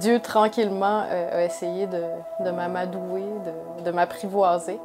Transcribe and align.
Dieu, 0.00 0.20
tranquillement, 0.20 1.04
a 1.08 1.44
essayé 1.44 1.86
de, 1.86 2.02
de 2.44 2.50
m'amadouer, 2.50 3.22
de, 3.22 3.84
de 3.84 3.90
m'apprivoiser. 3.90 4.78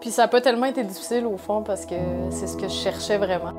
Puis 0.00 0.10
ça 0.10 0.22
n'a 0.22 0.28
pas 0.28 0.40
tellement 0.40 0.66
été 0.66 0.82
difficile 0.84 1.26
au 1.26 1.36
fond 1.36 1.62
parce 1.62 1.86
que 1.86 1.94
c'est 2.30 2.46
ce 2.46 2.56
que 2.56 2.64
je 2.64 2.74
cherchais 2.74 3.18
vraiment. 3.18 3.52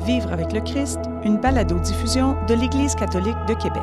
Vivre 0.00 0.32
avec 0.32 0.52
le 0.52 0.60
Christ, 0.60 1.00
une 1.24 1.38
balado-diffusion 1.38 2.36
de 2.46 2.54
l'Église 2.54 2.94
catholique 2.94 3.36
de 3.48 3.54
Québec. 3.54 3.82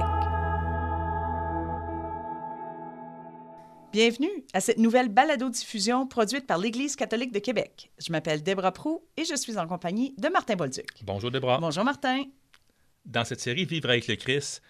Bienvenue 3.91 4.36
à 4.53 4.61
cette 4.61 4.77
nouvelle 4.77 5.09
balado-diffusion 5.09 6.07
produite 6.07 6.47
par 6.47 6.57
l'Église 6.57 6.95
catholique 6.95 7.31
de 7.31 7.39
Québec. 7.39 7.91
Je 7.99 8.11
m'appelle 8.11 8.43
Debra 8.43 8.71
Prou 8.71 9.03
et 9.17 9.25
je 9.25 9.35
suis 9.35 9.57
en 9.57 9.67
compagnie 9.67 10.13
de 10.17 10.29
Martin 10.29 10.55
Bolduc. 10.55 10.87
Bonjour 11.03 11.31
Debra. 11.31 11.59
Bonjour 11.59 11.83
Martin. 11.83 12.23
Dans 13.05 13.23
cette 13.23 13.41
série 13.41 13.65
Vivre 13.65 13.89
avec 13.89 14.07
le 14.07 14.15
Christ, 14.15 14.61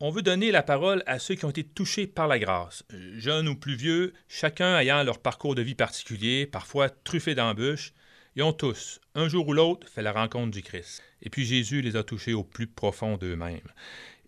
on 0.00 0.10
veut 0.10 0.22
donner 0.22 0.50
la 0.50 0.62
parole 0.62 1.02
à 1.06 1.18
ceux 1.18 1.34
qui 1.34 1.44
ont 1.44 1.50
été 1.50 1.64
touchés 1.64 2.06
par 2.06 2.26
la 2.26 2.38
grâce, 2.38 2.84
jeunes 3.16 3.48
ou 3.48 3.54
plus 3.54 3.74
vieux, 3.74 4.14
chacun 4.28 4.78
ayant 4.78 5.02
leur 5.02 5.18
parcours 5.18 5.54
de 5.54 5.62
vie 5.62 5.74
particulier, 5.74 6.46
parfois 6.46 6.88
truffé 6.88 7.34
d'embûches, 7.34 7.92
et 8.36 8.42
ont 8.42 8.52
tous, 8.52 9.00
un 9.14 9.28
jour 9.28 9.48
ou 9.48 9.52
l'autre, 9.52 9.88
fait 9.88 10.02
la 10.02 10.12
rencontre 10.12 10.52
du 10.52 10.62
Christ. 10.62 11.02
Et 11.20 11.30
puis 11.30 11.44
Jésus 11.44 11.82
les 11.82 11.96
a 11.96 12.02
touchés 12.02 12.32
au 12.32 12.44
plus 12.44 12.66
profond 12.66 13.16
d'eux-mêmes. 13.16 13.60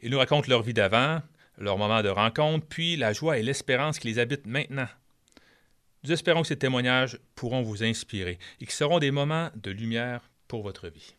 Ils 0.02 0.10
nous 0.10 0.18
racontent 0.18 0.48
leur 0.48 0.62
vie 0.62 0.74
d'avant, 0.74 1.22
leur 1.62 1.78
moment 1.78 2.02
de 2.02 2.08
rencontre, 2.08 2.66
puis 2.66 2.96
la 2.96 3.12
joie 3.12 3.38
et 3.38 3.42
l'espérance 3.42 3.98
qui 3.98 4.08
les 4.08 4.18
habitent 4.18 4.46
maintenant. 4.46 4.88
Nous 6.04 6.12
espérons 6.12 6.42
que 6.42 6.48
ces 6.48 6.56
témoignages 6.56 7.18
pourront 7.36 7.62
vous 7.62 7.84
inspirer 7.84 8.38
et 8.60 8.64
qu'ils 8.64 8.74
seront 8.74 8.98
des 8.98 9.12
moments 9.12 9.50
de 9.54 9.70
lumière 9.70 10.28
pour 10.48 10.62
votre 10.62 10.88
vie. 10.88 11.14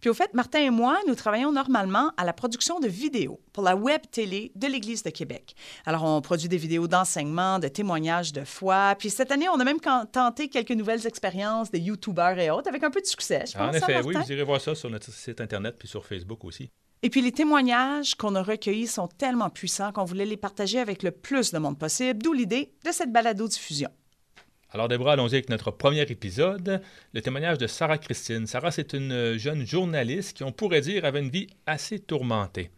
Puis 0.00 0.08
au 0.10 0.14
fait, 0.14 0.32
Martin 0.34 0.60
et 0.60 0.70
moi, 0.70 0.98
nous 1.06 1.14
travaillons 1.14 1.52
normalement 1.52 2.10
à 2.16 2.24
la 2.24 2.32
production 2.32 2.80
de 2.80 2.88
vidéos 2.88 3.38
pour 3.52 3.62
la 3.62 3.76
web 3.76 4.00
télé 4.10 4.50
de 4.54 4.66
l'Église 4.66 5.02
de 5.02 5.10
Québec. 5.10 5.54
Alors, 5.84 6.04
on 6.04 6.20
produit 6.20 6.48
des 6.48 6.56
vidéos 6.56 6.88
d'enseignement, 6.88 7.58
de 7.58 7.68
témoignages 7.68 8.32
de 8.32 8.44
foi. 8.44 8.94
Puis 8.98 9.10
cette 9.10 9.30
année, 9.30 9.48
on 9.48 9.60
a 9.60 9.64
même 9.64 9.78
tenté 10.12 10.48
quelques 10.48 10.70
nouvelles 10.70 11.06
expériences 11.06 11.70
des 11.70 11.80
YouTubers 11.80 12.38
et 12.38 12.50
autres, 12.50 12.68
avec 12.68 12.82
un 12.82 12.90
peu 12.90 13.00
de 13.00 13.06
succès, 13.06 13.44
je 13.46 13.58
pense. 13.58 13.74
En 13.74 13.76
effet, 13.76 14.00
oui, 14.02 14.14
vous 14.14 14.32
irez 14.32 14.42
voir 14.42 14.60
ça 14.60 14.74
sur 14.74 14.90
notre 14.90 15.12
site 15.12 15.40
Internet 15.40 15.76
puis 15.78 15.86
sur 15.86 16.04
Facebook 16.04 16.44
aussi. 16.44 16.70
Et 17.02 17.10
puis 17.10 17.22
les 17.22 17.32
témoignages 17.32 18.14
qu'on 18.16 18.34
a 18.34 18.42
recueillis 18.42 18.88
sont 18.88 19.06
tellement 19.06 19.50
puissants 19.50 19.92
qu'on 19.92 20.04
voulait 20.04 20.24
les 20.24 20.36
partager 20.36 20.80
avec 20.80 21.02
le 21.02 21.12
plus 21.12 21.52
de 21.52 21.58
monde 21.58 21.78
possible, 21.78 22.22
d'où 22.22 22.32
l'idée 22.32 22.72
de 22.84 22.90
cette 22.90 23.12
balado-diffusion. 23.12 23.90
Alors, 24.70 24.88
Debra, 24.88 25.12
allons-y 25.12 25.34
avec 25.34 25.48
notre 25.48 25.70
premier 25.70 26.02
épisode, 26.02 26.82
le 27.14 27.22
témoignage 27.22 27.56
de 27.56 27.66
Sarah 27.66 27.96
Christine. 27.96 28.46
Sarah, 28.46 28.70
c'est 28.70 28.92
une 28.92 29.38
jeune 29.38 29.66
journaliste 29.66 30.36
qui, 30.36 30.44
on 30.44 30.52
pourrait 30.52 30.82
dire, 30.82 31.06
avait 31.06 31.20
une 31.20 31.30
vie 31.30 31.46
assez 31.66 31.98
tourmentée. 32.00 32.70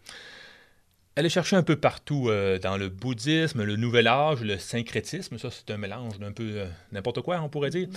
Elle 1.16 1.26
est 1.26 1.30
cherchée 1.30 1.56
un 1.56 1.64
peu 1.64 1.74
partout 1.74 2.28
euh, 2.28 2.58
dans 2.58 2.76
le 2.76 2.88
bouddhisme, 2.88 3.64
le 3.64 3.74
nouvel 3.74 4.06
âge, 4.06 4.42
le 4.42 4.56
syncrétisme. 4.56 5.36
Ça, 5.38 5.50
c'est 5.50 5.70
un 5.72 5.78
mélange 5.78 6.20
d'un 6.20 6.30
peu 6.30 6.44
euh, 6.44 6.66
n'importe 6.92 7.22
quoi, 7.22 7.40
on 7.40 7.48
pourrait 7.48 7.70
dire. 7.70 7.88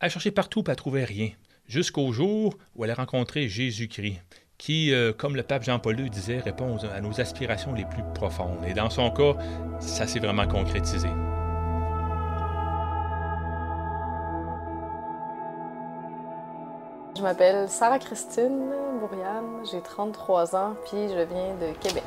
Elle 0.00 0.06
a 0.06 0.08
cherché 0.10 0.30
partout, 0.30 0.62
mais 0.66 0.72
elle 0.72 0.76
trouvait 0.76 1.04
rien. 1.04 1.30
Jusqu'au 1.66 2.12
jour 2.12 2.58
où 2.74 2.84
elle 2.84 2.90
a 2.90 2.94
rencontré 2.94 3.48
Jésus-Christ, 3.48 4.20
qui, 4.58 4.92
euh, 4.92 5.12
comme 5.12 5.36
le 5.36 5.42
pape 5.42 5.62
Jean-Paul 5.62 6.00
II 6.00 6.10
disait, 6.10 6.38
répond 6.38 6.76
à 6.94 7.00
nos 7.00 7.20
aspirations 7.20 7.74
les 7.74 7.84
plus 7.84 8.02
profondes. 8.14 8.64
Et 8.66 8.74
dans 8.74 8.90
son 8.90 9.10
cas, 9.10 9.34
ça 9.80 10.06
s'est 10.06 10.18
vraiment 10.18 10.46
concrétisé. 10.46 11.08
Je 17.16 17.22
m'appelle 17.22 17.68
Sarah 17.68 17.98
Christine 17.98 18.70
Bourriane, 19.00 19.64
j'ai 19.70 19.80
33 19.80 20.54
ans, 20.54 20.74
puis 20.84 21.08
je 21.08 21.22
viens 21.22 21.54
de 21.54 21.72
Québec. 21.80 22.04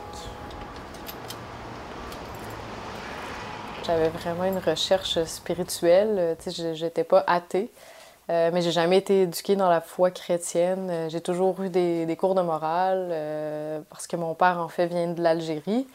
J'avais 3.85 4.09
vraiment 4.09 4.43
une 4.43 4.59
recherche 4.59 5.23
spirituelle, 5.23 6.37
tu 6.43 6.51
sais, 6.51 6.75
j'étais 6.75 7.03
pas 7.03 7.23
athée, 7.25 7.71
euh, 8.29 8.51
mais 8.53 8.61
j'ai 8.61 8.71
jamais 8.71 8.97
été 8.97 9.23
éduquée 9.23 9.55
dans 9.55 9.69
la 9.69 9.81
foi 9.81 10.11
chrétienne. 10.11 11.09
J'ai 11.09 11.21
toujours 11.21 11.61
eu 11.61 11.69
des, 11.69 12.17
cours 12.19 12.35
de 12.35 12.41
morale, 12.41 13.09
euh, 13.11 13.79
parce 13.89 14.07
que 14.07 14.15
mon 14.15 14.35
père, 14.35 14.59
en 14.59 14.67
fait, 14.67 14.87
vient 14.87 15.07
de 15.07 15.21
l'Algérie. 15.21 15.87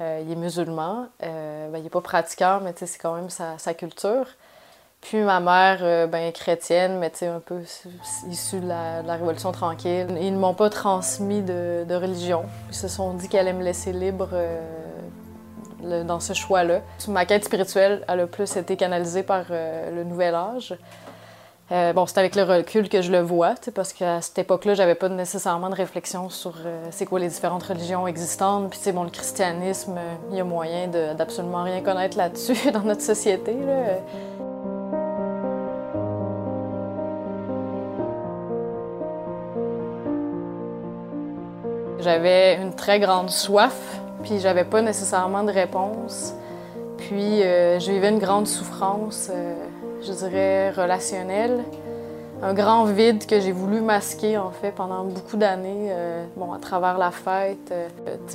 Euh, 0.00 0.22
il 0.24 0.32
est 0.32 0.36
musulman. 0.36 1.06
Ben, 1.20 1.76
il 1.76 1.82
n'est 1.82 1.90
pas 1.90 2.00
pratiquant, 2.00 2.60
mais 2.62 2.74
c'est 2.76 2.98
quand 2.98 3.14
même 3.14 3.30
sa, 3.30 3.74
culture. 3.74 4.26
Puis 5.00 5.18
ma 5.18 5.40
mère, 5.40 5.78
euh, 5.82 6.06
ben, 6.06 6.32
chrétienne, 6.32 6.98
mais 6.98 7.12
un 7.22 7.40
peu 7.40 7.62
issue 8.28 8.60
de 8.60 8.68
la, 8.68 9.14
Révolution 9.14 9.52
tranquille. 9.52 10.06
Ils 10.20 10.34
ne 10.34 10.38
m'ont 10.38 10.54
pas 10.54 10.70
transmis 10.70 11.42
de, 11.42 11.94
religion. 11.94 12.44
Ils 12.68 12.74
se 12.74 12.88
sont 12.88 13.14
dit 13.14 13.28
qu'elle 13.28 13.48
allait 13.48 13.52
me 13.56 13.64
laisser 13.64 13.92
libre 13.92 14.30
euh, 14.32 16.04
dans 16.04 16.20
ce 16.20 16.32
choix-là. 16.32 16.80
Ma 17.06 17.24
quête 17.26 17.44
spirituelle, 17.44 18.04
elle 18.08 18.20
a 18.20 18.26
plus 18.26 18.56
été 18.56 18.76
canalisée 18.76 19.22
par 19.22 19.44
euh, 19.50 19.94
le 19.94 20.04
nouvel 20.04 20.34
âge. 20.34 20.76
Bon, 21.70 22.06
c'est 22.06 22.18
avec 22.18 22.34
le 22.34 22.42
recul 22.42 22.88
que 22.88 23.02
je 23.02 23.12
le 23.12 23.20
vois, 23.20 23.54
parce 23.74 23.92
qu'à 23.92 24.20
cette 24.20 24.38
époque-là, 24.38 24.74
j'avais 24.74 24.94
pas 24.94 25.08
nécessairement 25.08 25.70
de 25.70 25.74
réflexion 25.74 26.28
sur 26.30 26.54
c'est 26.90 27.06
quoi 27.06 27.20
les 27.20 27.28
différentes 27.28 27.62
religions 27.64 28.06
existantes. 28.06 28.70
Puis, 28.70 28.92
bon, 28.92 29.04
le 29.04 29.10
christianisme, 29.10 29.98
il 30.30 30.36
y 30.36 30.40
a 30.40 30.44
moyen 30.44 30.88
d'absolument 31.16 31.64
rien 31.64 31.80
connaître 31.80 32.16
là-dessus 32.16 32.70
dans 32.72 32.82
notre 32.82 33.02
société. 33.02 33.54
J'avais 42.00 42.54
une 42.62 42.74
très 42.74 43.00
grande 43.00 43.28
soif, 43.28 43.98
puis 44.22 44.38
j'avais 44.38 44.64
pas 44.64 44.82
nécessairement 44.82 45.42
de 45.42 45.50
réponse. 45.50 46.32
Puis 46.96 47.42
euh, 47.42 47.80
je 47.80 47.90
vivais 47.90 48.08
une 48.08 48.20
grande 48.20 48.46
souffrance, 48.46 49.30
euh, 49.30 49.54
je 50.02 50.12
dirais, 50.12 50.70
relationnelle. 50.70 51.64
Un 52.40 52.54
grand 52.54 52.84
vide 52.84 53.26
que 53.26 53.40
j'ai 53.40 53.50
voulu 53.50 53.80
masquer, 53.80 54.38
en 54.38 54.52
fait, 54.52 54.70
pendant 54.70 55.02
beaucoup 55.02 55.36
d'années, 55.36 55.88
euh, 55.90 56.24
bon, 56.36 56.52
à 56.52 56.60
travers 56.60 56.96
la 56.96 57.10
fête. 57.10 57.74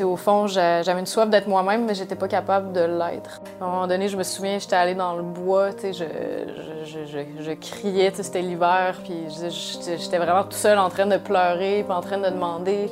au 0.01 0.17
fond, 0.17 0.45
j'avais 0.47 0.99
une 0.99 1.05
soif 1.05 1.29
d'être 1.29 1.47
moi-même, 1.47 1.85
mais 1.85 1.95
j'étais 1.95 2.15
pas 2.15 2.27
capable 2.27 2.73
de 2.73 2.81
l'être. 2.81 3.39
À 3.61 3.63
un 3.63 3.67
moment 3.67 3.87
donné, 3.87 4.09
je 4.09 4.17
me 4.17 4.23
souviens, 4.23 4.59
j'étais 4.59 4.75
allée 4.75 4.95
dans 4.95 5.15
le 5.15 5.23
bois, 5.23 5.69
je, 5.81 5.91
je, 5.93 7.05
je, 7.05 7.19
je, 7.39 7.51
criais, 7.53 8.11
c'était 8.13 8.41
l'hiver, 8.41 8.97
puis 9.05 9.15
j'étais 9.29 10.17
vraiment 10.17 10.43
tout 10.43 10.51
seul 10.51 10.77
en 10.77 10.89
train 10.89 11.05
de 11.05 11.17
pleurer, 11.17 11.85
puis 11.87 11.95
en 11.95 12.01
train 12.01 12.17
de 12.17 12.29
demander 12.29 12.89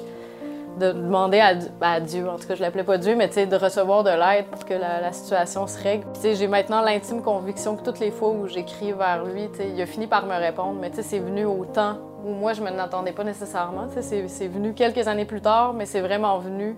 de 0.79 0.91
demander 0.91 1.39
à, 1.39 1.99
Dieu, 1.99 2.29
en 2.29 2.37
tout 2.37 2.47
cas 2.47 2.55
je 2.55 2.61
l'appelais 2.61 2.83
pas 2.83 2.97
Dieu, 2.97 3.15
mais 3.15 3.27
de 3.27 3.55
recevoir 3.55 4.03
de 4.03 4.09
l'aide 4.09 4.45
pour 4.45 4.65
que 4.65 4.73
la, 4.73 5.11
situation 5.11 5.67
se 5.67 5.81
règle. 5.81 6.05
j'ai 6.23 6.47
maintenant 6.47 6.81
l'intime 6.81 7.21
conviction 7.21 7.75
que 7.75 7.83
toutes 7.83 7.99
les 7.99 8.11
fois 8.11 8.29
où 8.29 8.47
j'écris 8.47 8.93
vers 8.93 9.23
lui, 9.25 9.49
il 9.59 9.81
a 9.81 9.85
fini 9.85 10.07
par 10.07 10.25
me 10.25 10.35
répondre, 10.35 10.77
mais 10.79 10.91
c'est 11.01 11.19
venu 11.19 11.45
au 11.45 11.65
temps 11.65 11.97
où 12.25 12.29
moi 12.31 12.53
je 12.53 12.61
ne 12.61 12.71
m'attendais 12.71 13.11
pas 13.11 13.23
nécessairement. 13.23 13.87
C'est 13.99 14.47
venu 14.47 14.73
quelques 14.73 15.07
années 15.07 15.25
plus 15.25 15.41
tard, 15.41 15.73
mais 15.73 15.85
c'est 15.85 16.01
vraiment 16.01 16.37
venu 16.39 16.75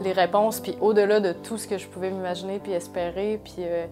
les 0.00 0.12
réponses, 0.12 0.60
puis 0.60 0.76
au-delà 0.80 1.20
de 1.20 1.32
tout 1.32 1.58
ce 1.58 1.66
que 1.66 1.76
je 1.76 1.86
pouvais 1.86 2.10
m'imaginer 2.10 2.58
puis 2.58 2.72
espérer, 2.72 3.38
puis 3.44 3.56
euh, 3.58 3.86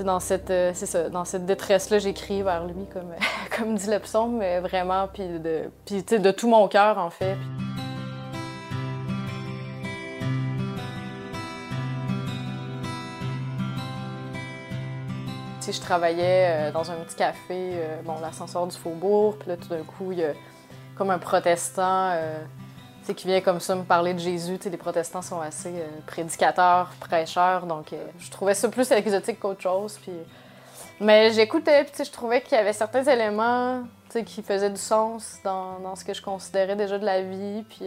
dans 0.00 0.20
cette, 0.20 0.50
euh, 0.50 0.72
dans 1.10 1.24
cette 1.24 1.44
détresse-là, 1.44 1.98
j'écris 1.98 2.42
vers 2.42 2.64
lui, 2.64 2.86
comme, 2.92 3.12
comme 3.56 3.74
dit 3.74 3.90
le 3.90 3.98
psaume, 3.98 4.38
mais 4.38 4.60
vraiment, 4.60 5.08
puis 5.12 5.28
de, 5.38 5.64
puis, 5.84 6.02
de 6.02 6.30
tout 6.30 6.48
mon 6.48 6.68
cœur, 6.68 6.98
en 6.98 7.10
fait. 7.10 7.36
Je 15.72 15.80
travaillais 15.80 16.68
euh, 16.68 16.72
dans 16.72 16.90
un 16.90 16.96
petit 16.96 17.16
café, 17.16 17.38
euh, 17.50 18.02
bon, 18.02 18.18
l'ascenseur 18.20 18.66
du 18.66 18.76
Faubourg, 18.76 19.36
puis 19.38 19.48
là, 19.48 19.56
tout 19.56 19.68
d'un 19.68 19.82
coup, 19.82 20.12
il 20.12 20.18
y 20.18 20.24
a 20.24 20.32
comme 20.96 21.10
un 21.10 21.18
protestant 21.18 22.10
euh, 22.12 22.38
qui 23.16 23.26
vient 23.26 23.40
comme 23.40 23.60
ça 23.60 23.74
me 23.74 23.84
parler 23.84 24.12
de 24.12 24.18
Jésus. 24.18 24.58
les 24.64 24.76
protestants 24.76 25.22
sont 25.22 25.40
assez 25.40 25.72
prédicateurs, 26.06 26.90
prêcheurs, 27.00 27.64
donc 27.64 27.94
je 28.18 28.30
trouvais 28.30 28.52
ça 28.52 28.68
plus 28.68 28.90
exotique 28.90 29.40
qu'autre 29.40 29.62
chose. 29.62 29.98
Mais 31.00 31.32
j'écoutais, 31.32 31.84
puis 31.84 32.04
je 32.04 32.10
trouvais 32.10 32.42
qu'il 32.42 32.58
y 32.58 32.60
avait 32.60 32.74
certains 32.74 33.04
éléments 33.04 33.84
qui 34.26 34.42
faisaient 34.42 34.68
du 34.68 34.80
sens 34.80 35.38
dans, 35.42 35.78
dans, 35.78 35.96
ce 35.96 36.04
que 36.04 36.12
je 36.12 36.20
considérais 36.20 36.76
déjà 36.76 36.98
de 36.98 37.06
la 37.06 37.22
vie. 37.22 37.64
Puis 37.70 37.86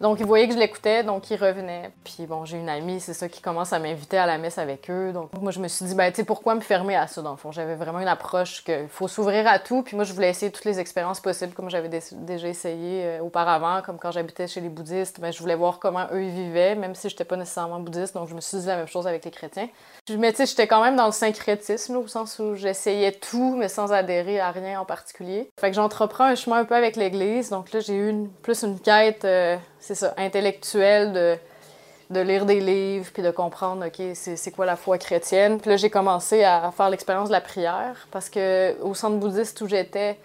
Donc, 0.00 0.20
ils 0.20 0.26
voyaient 0.26 0.46
que 0.46 0.54
je 0.54 0.58
l'écoutais, 0.58 1.02
donc 1.02 1.30
ils 1.30 1.36
revenaient. 1.36 1.90
Puis 2.04 2.26
bon, 2.26 2.44
j'ai 2.44 2.58
une 2.58 2.68
amie, 2.68 3.00
c'est 3.00 3.14
ça, 3.14 3.28
qui 3.28 3.40
commence 3.40 3.72
à 3.72 3.78
m'inviter 3.78 4.18
à 4.18 4.26
la 4.26 4.38
messe 4.38 4.58
avec 4.58 4.90
eux. 4.90 5.12
Donc, 5.12 5.30
moi, 5.40 5.52
je 5.52 5.60
me 5.60 5.68
suis 5.68 5.86
dit, 5.86 5.94
ben, 5.94 6.10
tu 6.10 6.16
sais, 6.16 6.24
pourquoi 6.24 6.54
me 6.54 6.60
fermer 6.60 6.96
à 6.96 7.06
ça, 7.06 7.22
dans 7.22 7.30
le 7.30 7.36
fond? 7.36 7.50
J'avais 7.52 7.74
vraiment 7.76 8.00
une 8.00 8.08
approche 8.08 8.62
qu'il 8.64 8.88
faut 8.88 9.08
s'ouvrir 9.08 9.46
à 9.48 9.58
tout. 9.58 9.82
Puis 9.82 9.96
moi, 9.96 10.04
je 10.04 10.12
voulais 10.12 10.30
essayer 10.30 10.52
toutes 10.52 10.64
les 10.64 10.78
expériences 10.78 11.20
possibles, 11.20 11.54
comme 11.54 11.70
j'avais 11.70 11.88
déjà 11.88 12.48
essayé 12.48 13.04
euh, 13.04 13.20
auparavant, 13.20 13.82
comme 13.82 13.98
quand 13.98 14.10
j'habitais 14.10 14.46
chez 14.46 14.60
les 14.60 14.68
bouddhistes. 14.68 15.20
Ben, 15.20 15.32
je 15.32 15.40
voulais 15.40 15.54
voir 15.54 15.78
comment 15.78 16.06
eux, 16.12 16.20
vivaient, 16.20 16.74
même 16.74 16.94
si 16.94 17.08
je 17.08 17.14
n'étais 17.14 17.24
pas 17.24 17.36
nécessairement 17.36 17.80
bouddhiste. 17.80 18.14
Donc, 18.14 18.28
je 18.28 18.34
me 18.34 18.40
suis 18.40 18.58
dit 18.58 18.66
la 18.66 18.76
même 18.76 18.88
chose 18.88 19.06
avec 19.06 19.24
les 19.24 19.30
chrétiens. 19.30 19.68
Mais 20.16 20.30
tu 20.30 20.38
sais, 20.38 20.46
j'étais 20.46 20.68
quand 20.68 20.82
même 20.82 20.94
dans 20.94 21.06
le 21.06 21.12
syncrétisme, 21.12 21.96
au 21.96 22.06
sens 22.06 22.38
où 22.38 22.54
j'essayais 22.54 23.12
tout, 23.12 23.56
mais 23.56 23.68
sans 23.68 23.92
adhérer 23.92 24.38
à 24.38 24.52
rien 24.52 24.80
en 24.80 24.84
particulier. 24.84 25.50
Fait 25.58 25.70
que 25.70 25.76
j'entreprends 25.76 26.24
un 26.24 26.36
chemin 26.36 26.58
un 26.58 26.64
peu 26.64 26.76
avec 26.76 26.94
l'Église. 26.96 27.50
Donc 27.50 27.72
là, 27.72 27.80
j'ai 27.80 27.96
eu 27.96 28.28
plus 28.42 28.62
une 28.62 28.78
quête... 28.78 29.24
Euh, 29.24 29.56
c'est 29.80 29.94
ça, 29.94 30.14
intellectuel 30.16 31.12
de, 31.12 31.36
de 32.10 32.20
lire 32.20 32.46
des 32.46 32.60
livres 32.60 33.10
puis 33.12 33.22
de 33.22 33.30
comprendre, 33.30 33.86
OK, 33.86 34.02
c'est 34.14 34.50
quoi 34.50 34.66
la 34.66 34.76
foi 34.76 34.98
chrétienne. 34.98 35.60
Puis 35.60 35.70
là, 35.70 35.76
j'ai 35.76 35.90
commencé 35.90 36.44
à 36.44 36.72
faire 36.76 36.90
l'expérience 36.90 37.28
de 37.28 37.32
la 37.32 37.40
prière 37.40 38.06
parce 38.10 38.28
que 38.28 38.76
au 38.82 38.94
centre 38.94 39.16
bouddhiste 39.16 39.60
où 39.60 39.68
j'étais, 39.68 40.18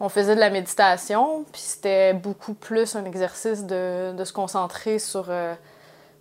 on 0.00 0.08
faisait 0.08 0.34
de 0.34 0.40
la 0.40 0.50
méditation, 0.50 1.44
puis 1.52 1.60
c'était 1.60 2.14
beaucoup 2.14 2.54
plus 2.54 2.96
un 2.96 3.04
exercice 3.04 3.64
de, 3.64 4.12
de 4.12 4.24
se 4.24 4.32
concentrer 4.32 4.98
sur, 4.98 5.26
euh, 5.28 5.54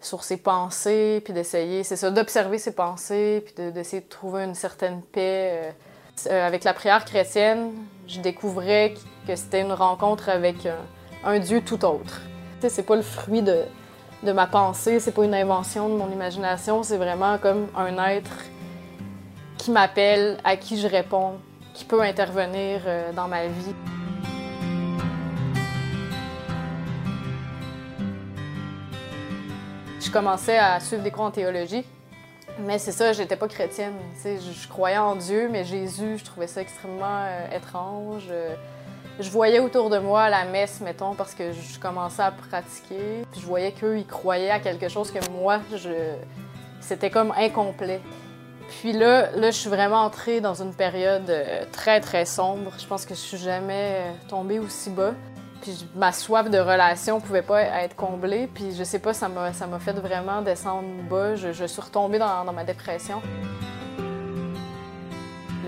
sur 0.04 0.24
ses 0.24 0.38
pensées, 0.38 1.22
puis 1.24 1.34
d'essayer, 1.34 1.84
c'est 1.84 1.96
ça, 1.96 2.12
d'observer 2.12 2.58
ses 2.58 2.74
pensées, 2.74 3.44
puis 3.46 3.72
d'essayer 3.72 4.02
de, 4.02 4.08
trouver 4.08 4.44
une 4.44 4.56
certaine 4.56 5.02
paix. 5.02 5.74
Euh, 6.30 6.48
avec 6.48 6.64
la 6.64 6.74
prière 6.74 7.06
chrétienne, 7.06 7.72
je 8.08 8.20
découvrais 8.20 8.94
que 9.28 9.36
c'était 9.36 9.62
une 9.62 9.74
rencontre 9.74 10.30
avec 10.30 10.68
un 11.24 11.40
Dieu 11.40 11.62
tout 11.62 11.84
autre. 11.86 12.22
C'est 12.62 12.84
pas 12.84 12.96
le 12.96 13.02
fruit 13.02 13.42
de, 13.42 13.64
de 14.24 14.32
ma 14.32 14.48
pensée, 14.48 15.00
c'est 15.00 15.12
pas 15.12 15.26
une 15.26 15.34
invention 15.34 15.90
de 15.90 15.96
mon 15.96 16.10
imagination, 16.12 16.84
c'est 16.84 16.98
vraiment 16.98 17.38
comme 17.38 17.68
un 17.76 17.98
être 18.08 18.32
qui 19.58 19.72
m'appelle, 19.72 20.38
à 20.44 20.56
qui 20.56 20.80
je 20.80 20.88
réponds, 20.88 21.34
qui 21.74 21.86
peut 21.86 22.02
intervenir 22.02 22.82
euh, 22.86 23.12
dans 23.14 23.28
ma 23.28 23.48
vie. 23.48 23.76
Je 30.04 30.12
commençais 30.12 30.58
à 30.58 30.82
suivre 30.82 31.02
des 31.02 31.12
cours 31.12 31.24
en 31.24 31.32
théologie, 31.32 31.86
mais 32.60 32.78
c'est 32.78 32.92
ça, 32.92 33.14
j'étais 33.14 33.38
pas 33.38 33.48
chrétienne. 33.48 33.94
Je, 34.22 34.68
croyais 34.68 34.98
en 34.98 35.16
Dieu, 35.16 35.48
mais 35.50 35.64
Jésus, 35.64 36.18
je 36.18 36.26
trouvais 36.26 36.48
ça 36.48 36.60
extrêmement 36.60 37.06
euh, 37.06 37.56
étrange. 37.56 38.26
Euh, 38.30 38.54
je 39.22 39.30
voyais 39.30 39.60
autour 39.60 39.90
de 39.90 39.98
moi 40.00 40.30
la 40.30 40.44
messe, 40.44 40.82
mettons, 40.82 41.16
parce 41.16 41.34
que 41.34 41.54
je 41.54 41.80
commençais 41.80 42.22
à 42.22 42.32
pratiquer. 42.32 43.24
Puis 43.32 43.40
je 43.40 43.46
voyais 43.46 43.72
qu'eux, 43.72 43.98
ils 43.98 44.06
croyaient 44.06 44.52
à 44.52 44.60
quelque 44.60 44.90
chose 44.90 45.10
que 45.10 45.20
moi, 45.32 45.62
je... 45.74 46.16
c'était 46.82 47.10
comme 47.10 47.34
incomplet. 47.38 48.02
Puis 48.82 48.92
là, 48.92 49.32
là, 49.38 49.52
je 49.52 49.58
suis 49.58 49.70
vraiment 49.70 50.02
entrée 50.02 50.42
dans 50.42 50.62
une 50.62 50.74
période 50.74 51.30
euh, 51.30 51.64
très, 51.72 52.02
très 52.02 52.26
sombre. 52.26 52.74
Je 52.78 52.86
pense 52.86 53.06
que 53.06 53.16
je 53.16 53.20
suis 53.20 53.38
jamais 53.38 54.02
tombée 54.28 54.60
aussi 54.60 54.90
bas. 54.90 55.14
Puis 55.64 55.88
ma 55.96 56.12
soif 56.12 56.50
de 56.52 56.60
relation 56.60 57.20
pouvait 57.20 57.42
pas 57.42 57.64
être 57.84 57.96
comblée. 57.96 58.48
Puis 58.54 58.76
je 58.78 58.84
sais 58.84 59.00
pas, 59.00 59.14
ça 59.14 59.28
m'a 59.28 59.52
fait 59.80 59.94
vraiment 59.94 60.44
descendre 60.44 60.88
bas. 61.10 61.36
Je, 61.36 61.52
je 61.52 61.66
suis 61.66 61.82
retombée 61.82 62.20
dans, 62.20 62.46
dans 62.46 62.54
ma 62.54 62.64
dépression 62.64 63.20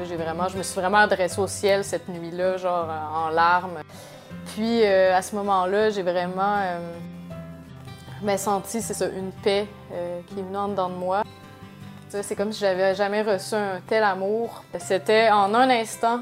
j'ai 0.07 0.15
vraiment, 0.15 0.47
je 0.47 0.57
me 0.57 0.63
suis 0.63 0.79
vraiment 0.79 0.99
adressée 0.99 1.39
au 1.39 1.47
ciel 1.47 1.83
cette 1.83 2.07
nuit-là, 2.09 2.57
genre 2.57 2.87
euh, 2.89 3.27
en 3.27 3.29
larmes. 3.29 3.79
Puis 4.53 4.83
euh, 4.83 5.15
à 5.15 5.21
ce 5.21 5.35
moment-là, 5.35 5.89
j'ai 5.89 6.03
vraiment 6.03 6.57
euh, 6.59 8.37
senti, 8.37 8.81
c'est 8.81 8.93
ça, 8.93 9.07
une 9.07 9.31
paix 9.31 9.67
qui 10.27 10.39
est 10.39 10.43
venue 10.43 10.57
en 10.57 10.69
dedans 10.69 10.89
de 10.89 10.95
moi. 10.95 11.23
C'est 12.09 12.35
comme 12.35 12.53
si 12.53 12.59
j'avais 12.59 12.95
jamais 12.95 13.23
reçu 13.23 13.55
un 13.55 13.81
tel 13.85 14.03
amour. 14.03 14.63
C'était 14.79 15.29
en 15.29 15.53
un 15.53 15.69
instant, 15.69 16.21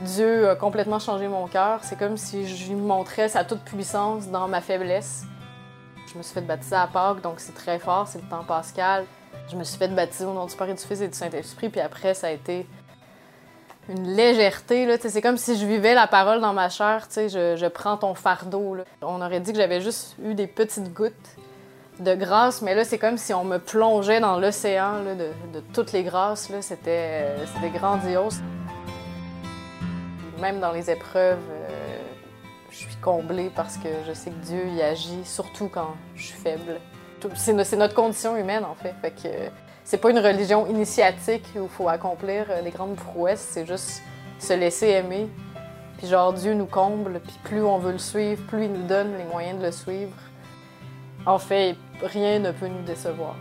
Dieu 0.00 0.48
a 0.48 0.54
complètement 0.54 1.00
changé 1.00 1.26
mon 1.26 1.48
cœur. 1.48 1.80
C'est 1.82 1.98
comme 1.98 2.16
si 2.16 2.46
je 2.46 2.68
lui 2.68 2.76
montrais 2.76 3.28
sa 3.28 3.44
toute 3.44 3.62
puissance 3.62 4.28
dans 4.28 4.46
ma 4.46 4.60
faiblesse. 4.60 5.24
Je 6.12 6.16
me 6.16 6.22
suis 6.22 6.34
fait 6.34 6.40
baptiser 6.40 6.76
à 6.76 6.86
Pâques, 6.86 7.20
donc 7.20 7.34
c'est 7.40 7.54
très 7.54 7.78
fort, 7.78 8.06
c'est 8.06 8.22
le 8.22 8.28
temps 8.28 8.44
pascal. 8.44 9.04
Je 9.50 9.56
me 9.56 9.64
suis 9.64 9.76
fait 9.76 9.88
baptiser 9.88 10.24
au 10.24 10.32
nom 10.32 10.46
du 10.46 10.54
Père 10.54 10.68
et 10.68 10.74
du 10.74 10.82
Fils 10.82 11.00
et 11.00 11.08
du 11.08 11.16
Saint-Esprit, 11.16 11.68
puis 11.68 11.80
après, 11.80 12.14
ça 12.14 12.28
a 12.28 12.30
été 12.30 12.66
une 13.88 14.14
légèreté. 14.14 14.86
C'est 14.98 15.20
comme 15.20 15.36
si 15.36 15.58
je 15.58 15.66
vivais 15.66 15.94
la 15.94 16.06
parole 16.06 16.40
dans 16.40 16.52
ma 16.52 16.68
chair. 16.68 17.08
Je, 17.14 17.68
prends 17.68 17.96
ton 17.96 18.14
fardeau. 18.14 18.76
On 19.02 19.20
aurait 19.20 19.40
dit 19.40 19.52
que 19.52 19.58
j'avais 19.58 19.80
juste 19.80 20.14
eu 20.22 20.34
des 20.34 20.46
petites 20.46 20.92
gouttes 20.92 21.12
de 21.98 22.14
grâce, 22.14 22.62
mais 22.62 22.76
là, 22.76 22.84
c'est 22.84 22.98
comme 22.98 23.16
si 23.16 23.34
on 23.34 23.44
me 23.44 23.58
plongeait 23.58 24.20
dans 24.20 24.38
l'océan 24.38 25.02
de, 25.02 25.58
de, 25.58 25.64
toutes 25.72 25.92
les 25.92 26.04
grâces. 26.04 26.50
C'était 26.60 27.34
grandiose. 27.74 28.40
Même 30.40 30.60
dans 30.60 30.72
les 30.72 30.90
épreuves, 30.90 31.38
euh, 31.50 31.98
je 32.70 32.76
suis 32.76 32.96
comblée 32.96 33.50
parce 33.54 33.76
que 33.76 33.88
je 34.06 34.12
sais 34.12 34.30
que 34.30 34.46
Dieu 34.46 34.66
y 34.68 34.82
agit, 34.82 35.24
surtout 35.24 35.68
quand 35.68 35.96
je 36.14 36.26
suis 36.26 36.38
faible. 36.38 36.80
C'est 37.34 37.76
notre 37.76 37.94
condition 37.94 38.36
humaine, 38.36 38.64
en 38.64 38.74
fait. 38.74 38.94
fait 39.02 39.10
que 39.10 39.28
c'est 39.82 39.96
pas 39.96 40.10
une 40.10 40.18
religion 40.18 40.66
initiatique 40.66 41.46
où 41.56 41.62
il 41.64 41.68
faut 41.68 41.88
accomplir 41.88 42.46
euh, 42.50 42.62
des 42.62 42.70
grandes 42.70 42.96
prouesses, 42.96 43.46
c'est 43.50 43.66
juste 43.66 44.02
se 44.38 44.52
laisser 44.52 44.88
aimer. 44.88 45.28
Puis 45.96 46.06
genre, 46.06 46.32
Dieu 46.32 46.54
nous 46.54 46.66
comble, 46.66 47.20
puis 47.20 47.34
plus 47.42 47.62
on 47.62 47.78
veut 47.78 47.92
le 47.92 47.98
suivre, 47.98 48.40
plus 48.46 48.66
il 48.66 48.72
nous 48.72 48.86
donne 48.86 49.16
les 49.16 49.24
moyens 49.24 49.58
de 49.58 49.66
le 49.66 49.72
suivre. 49.72 50.14
En 51.26 51.38
fait, 51.38 51.74
rien 52.02 52.38
ne 52.38 52.52
peut 52.52 52.68
nous 52.68 52.82
décevoir. 52.82 53.34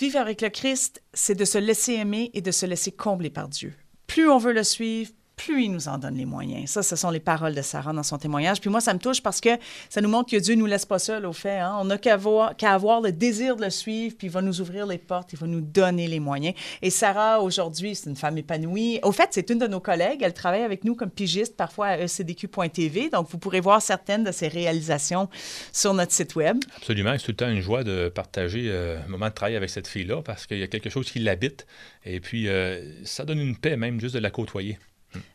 Vivre 0.00 0.20
avec 0.20 0.42
le 0.42 0.48
Christ, 0.48 1.02
c'est 1.12 1.34
de 1.34 1.44
se 1.44 1.58
laisser 1.58 1.94
aimer 1.94 2.30
et 2.32 2.40
de 2.40 2.52
se 2.52 2.66
laisser 2.66 2.92
combler 2.92 3.30
par 3.30 3.48
Dieu. 3.48 3.74
Plus 4.06 4.28
on 4.30 4.38
veut 4.38 4.52
le 4.52 4.62
suivre, 4.62 5.10
plus 5.38 5.64
il 5.64 5.72
nous 5.72 5.88
en 5.88 5.96
donne 5.96 6.16
les 6.16 6.26
moyens. 6.26 6.68
Ça, 6.68 6.82
ce 6.82 6.96
sont 6.96 7.10
les 7.10 7.20
paroles 7.20 7.54
de 7.54 7.62
Sarah 7.62 7.92
dans 7.92 8.02
son 8.02 8.18
témoignage. 8.18 8.60
Puis 8.60 8.68
moi, 8.68 8.80
ça 8.80 8.92
me 8.92 8.98
touche 8.98 9.22
parce 9.22 9.40
que 9.40 9.50
ça 9.88 10.00
nous 10.02 10.08
montre 10.08 10.30
que 10.30 10.36
Dieu 10.36 10.54
ne 10.54 10.60
nous 10.60 10.66
laisse 10.66 10.84
pas 10.84 10.98
seuls, 10.98 11.24
au 11.24 11.32
fait. 11.32 11.58
Hein. 11.58 11.76
On 11.80 11.84
n'a 11.84 11.96
qu'à 11.96 12.14
avoir, 12.14 13.00
le 13.00 13.12
désir 13.12 13.56
de 13.56 13.64
le 13.64 13.70
suivre, 13.70 14.16
puis 14.18 14.26
il 14.26 14.30
va 14.30 14.42
nous 14.42 14.60
ouvrir 14.60 14.86
les 14.86 14.98
portes, 14.98 15.32
il 15.32 15.38
va 15.38 15.46
nous 15.46 15.60
donner 15.60 16.08
les 16.08 16.20
moyens. 16.20 16.54
Et 16.82 16.90
Sarah, 16.90 17.40
aujourd'hui, 17.40 17.94
c'est 17.94 18.10
une 18.10 18.16
femme 18.16 18.36
épanouie. 18.36 18.98
Au 19.02 19.12
fait, 19.12 19.28
c'est 19.30 19.48
une 19.50 19.58
de 19.58 19.66
nos 19.66 19.80
collègues. 19.80 20.20
Elle 20.22 20.34
travaille 20.34 20.62
avec 20.62 20.84
nous 20.84 20.94
comme 20.94 21.10
pigiste, 21.10 21.56
parfois 21.56 21.86
à 21.86 21.98
ecdq.tv. 21.98 23.10
Donc, 23.10 23.28
vous 23.30 23.38
pourrez 23.38 23.60
voir 23.60 23.80
certaines 23.80 24.24
de 24.24 24.32
ses 24.32 24.48
réalisations 24.48 25.28
sur 25.72 25.94
notre 25.94 26.12
site 26.12 26.34
Web. 26.34 26.58
Absolument. 26.76 27.14
C'est 27.16 27.24
tout 27.24 27.30
le 27.30 27.36
temps 27.36 27.48
une 27.48 27.60
joie 27.60 27.84
de 27.84 28.08
partager 28.08 28.64
euh, 28.66 28.98
un 29.02 29.08
moment 29.08 29.28
de 29.28 29.34
travail 29.34 29.56
avec 29.56 29.70
cette 29.70 29.86
fille-là 29.86 30.22
parce 30.22 30.46
qu'il 30.46 30.58
y 30.58 30.62
a 30.62 30.66
quelque 30.66 30.90
chose 30.90 31.10
qui 31.10 31.20
l'habite. 31.20 31.66
Et 32.04 32.20
puis, 32.20 32.48
euh, 32.48 33.04
ça 33.04 33.24
donne 33.24 33.38
une 33.38 33.56
paix 33.56 33.76
même 33.76 34.00
juste 34.00 34.14
de 34.14 34.20
la 34.20 34.30
côtoyer. 34.30 34.78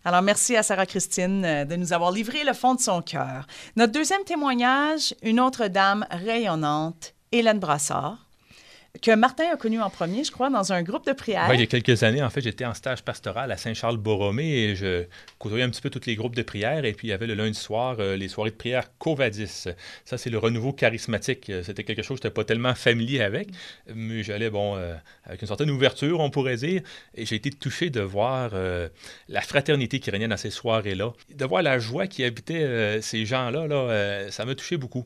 Alors, 0.06 0.22
merci 0.22 0.56
à 0.56 0.64
Sarah 0.64 0.86
Christine 0.86 1.44
euh, 1.46 1.66
de 1.66 1.76
nous 1.76 1.94
avoir 1.94 2.12
livré 2.12 2.44
le 2.44 2.54
fond 2.54 2.76
de 2.76 2.80
son 2.80 3.02
cœur. 3.02 3.48
Notre 3.76 3.94
deuxième 3.94 4.24
témoignage, 4.24 5.16
une 5.24 5.40
autre 5.40 5.68
dame 5.68 6.06
rayonnante, 6.12 7.14
Hélène 7.32 7.60
Brassard 7.60 8.23
que 9.02 9.16
Martin 9.16 9.46
a 9.52 9.58
connu 9.58 9.82
en 9.82 9.90
premier, 9.90 10.24
je 10.24 10.32
crois, 10.32 10.52
dans 10.52 10.72
un 10.72 10.84
groupe 10.84 11.06
de 11.08 11.14
prière. 11.14 11.48
Oui, 11.50 11.56
il 11.56 11.62
y 11.62 11.64
a 11.64 11.66
quelques 11.66 12.04
années, 12.04 12.22
en 12.22 12.30
fait, 12.30 12.42
j'étais 12.42 12.66
en 12.66 12.76
stage 12.76 13.04
pastoral 13.04 13.52
à 13.52 13.58
Saint-Charles-Borromée 13.58 14.54
et 14.54 14.76
je 14.76 15.06
côtoyais 15.40 15.64
un 15.64 15.70
petit 15.70 15.82
peu 15.82 15.90
tous 15.90 16.06
les 16.06 16.16
groupes 16.16 16.36
de 16.36 16.44
prière. 16.44 16.86
Et 16.86 16.94
puis, 16.94 17.08
il 17.08 17.10
y 17.10 17.14
avait 17.14 17.26
le 17.26 17.34
lundi 17.34 17.58
soir 17.58 17.96
euh, 18.00 18.16
les 18.16 18.28
soirées 18.28 18.52
de 18.52 18.56
prière 18.56 18.96
Covadis. 19.00 19.68
Ça, 20.06 20.18
c'est 20.18 20.30
le 20.30 20.38
renouveau 20.38 20.74
charismatique. 20.74 21.52
C'était 21.64 21.84
quelque 21.84 22.04
chose 22.04 22.20
que 22.20 22.24
je 22.24 22.28
n'étais 22.28 22.34
pas 22.36 22.44
tellement 22.44 22.76
familier 22.76 23.22
avec, 23.22 23.50
mais 23.94 24.22
j'allais, 24.22 24.52
bon, 24.52 24.76
euh, 24.78 24.96
avec 25.26 25.42
une 25.42 25.48
certaine 25.48 25.72
ouverture, 25.72 26.20
on 26.20 26.30
pourrait 26.30 26.58
dire. 26.58 26.82
Et 27.16 27.26
j'ai 27.26 27.36
été 27.36 27.50
touché 27.50 27.90
de 27.90 28.02
voir 28.02 28.52
euh, 28.54 28.90
la 29.28 29.42
fraternité 29.42 30.00
qui 30.00 30.12
régnait 30.12 30.28
dans 30.28 30.38
ces 30.38 30.52
soirées-là, 30.52 31.14
de 31.34 31.46
voir 31.46 31.64
la 31.64 31.80
joie 31.80 32.06
qui 32.06 32.24
habitait 32.24 33.02
ces 33.02 33.26
gens-là. 33.26 33.66
Là, 33.66 34.30
ça 34.30 34.46
m'a 34.46 34.54
touché 34.54 34.78
beaucoup. 34.78 35.06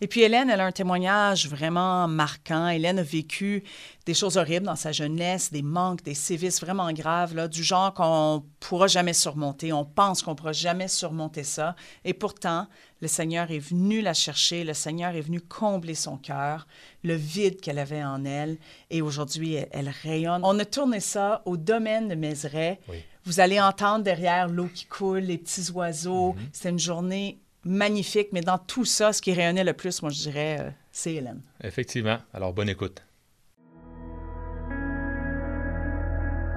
Et 0.00 0.06
puis 0.06 0.22
Hélène, 0.22 0.50
elle 0.50 0.60
a 0.60 0.66
un 0.66 0.72
témoignage 0.72 1.48
vraiment 1.48 2.08
marquant. 2.08 2.68
Hélène 2.68 2.98
a 2.98 3.02
vécu 3.02 3.62
des 4.06 4.14
choses 4.14 4.38
horribles 4.38 4.66
dans 4.66 4.76
sa 4.76 4.90
jeunesse, 4.90 5.52
des 5.52 5.62
manques, 5.62 6.02
des 6.02 6.14
sévices 6.14 6.60
vraiment 6.60 6.90
graves, 6.92 7.34
là, 7.34 7.46
du 7.46 7.62
genre 7.62 7.92
qu'on 7.92 8.42
pourra 8.58 8.86
jamais 8.86 9.12
surmonter. 9.12 9.72
On 9.72 9.84
pense 9.84 10.22
qu'on 10.22 10.34
pourra 10.34 10.52
jamais 10.52 10.88
surmonter 10.88 11.44
ça. 11.44 11.76
Et 12.04 12.14
pourtant, 12.14 12.68
le 13.00 13.08
Seigneur 13.08 13.50
est 13.50 13.58
venu 13.58 14.00
la 14.00 14.14
chercher, 14.14 14.64
le 14.64 14.74
Seigneur 14.74 15.14
est 15.14 15.20
venu 15.20 15.40
combler 15.40 15.94
son 15.94 16.16
cœur, 16.16 16.66
le 17.04 17.14
vide 17.14 17.60
qu'elle 17.60 17.78
avait 17.78 18.02
en 18.02 18.24
elle. 18.24 18.56
Et 18.90 19.02
aujourd'hui, 19.02 19.56
elle, 19.72 19.92
rayonne. 20.02 20.40
On 20.42 20.58
a 20.58 20.64
tourné 20.64 21.00
ça 21.00 21.42
au 21.44 21.56
domaine 21.56 22.08
de 22.08 22.14
Mézeray. 22.14 22.80
Vous 23.24 23.40
allez 23.40 23.60
entendre 23.60 24.04
derrière 24.04 24.48
l'eau 24.48 24.68
qui 24.72 24.86
coule, 24.86 25.18
les 25.18 25.38
petits 25.38 25.70
oiseaux. 25.70 26.32
Mm-hmm. 26.32 26.48
C'est 26.52 26.70
une 26.70 26.78
journée 26.78 27.38
magnifique, 27.64 28.28
mais 28.32 28.40
dans 28.40 28.58
tout 28.58 28.84
ça, 28.84 29.12
ce 29.12 29.22
qui 29.22 29.32
rayonnait 29.32 29.64
le 29.64 29.72
plus, 29.72 30.02
moi, 30.02 30.10
je 30.10 30.20
dirais, 30.20 30.58
euh, 30.60 30.70
c'est 30.92 31.14
Hélène. 31.14 31.42
Effectivement. 31.62 32.18
Alors, 32.32 32.52
bonne 32.52 32.68
écoute. 32.68 33.02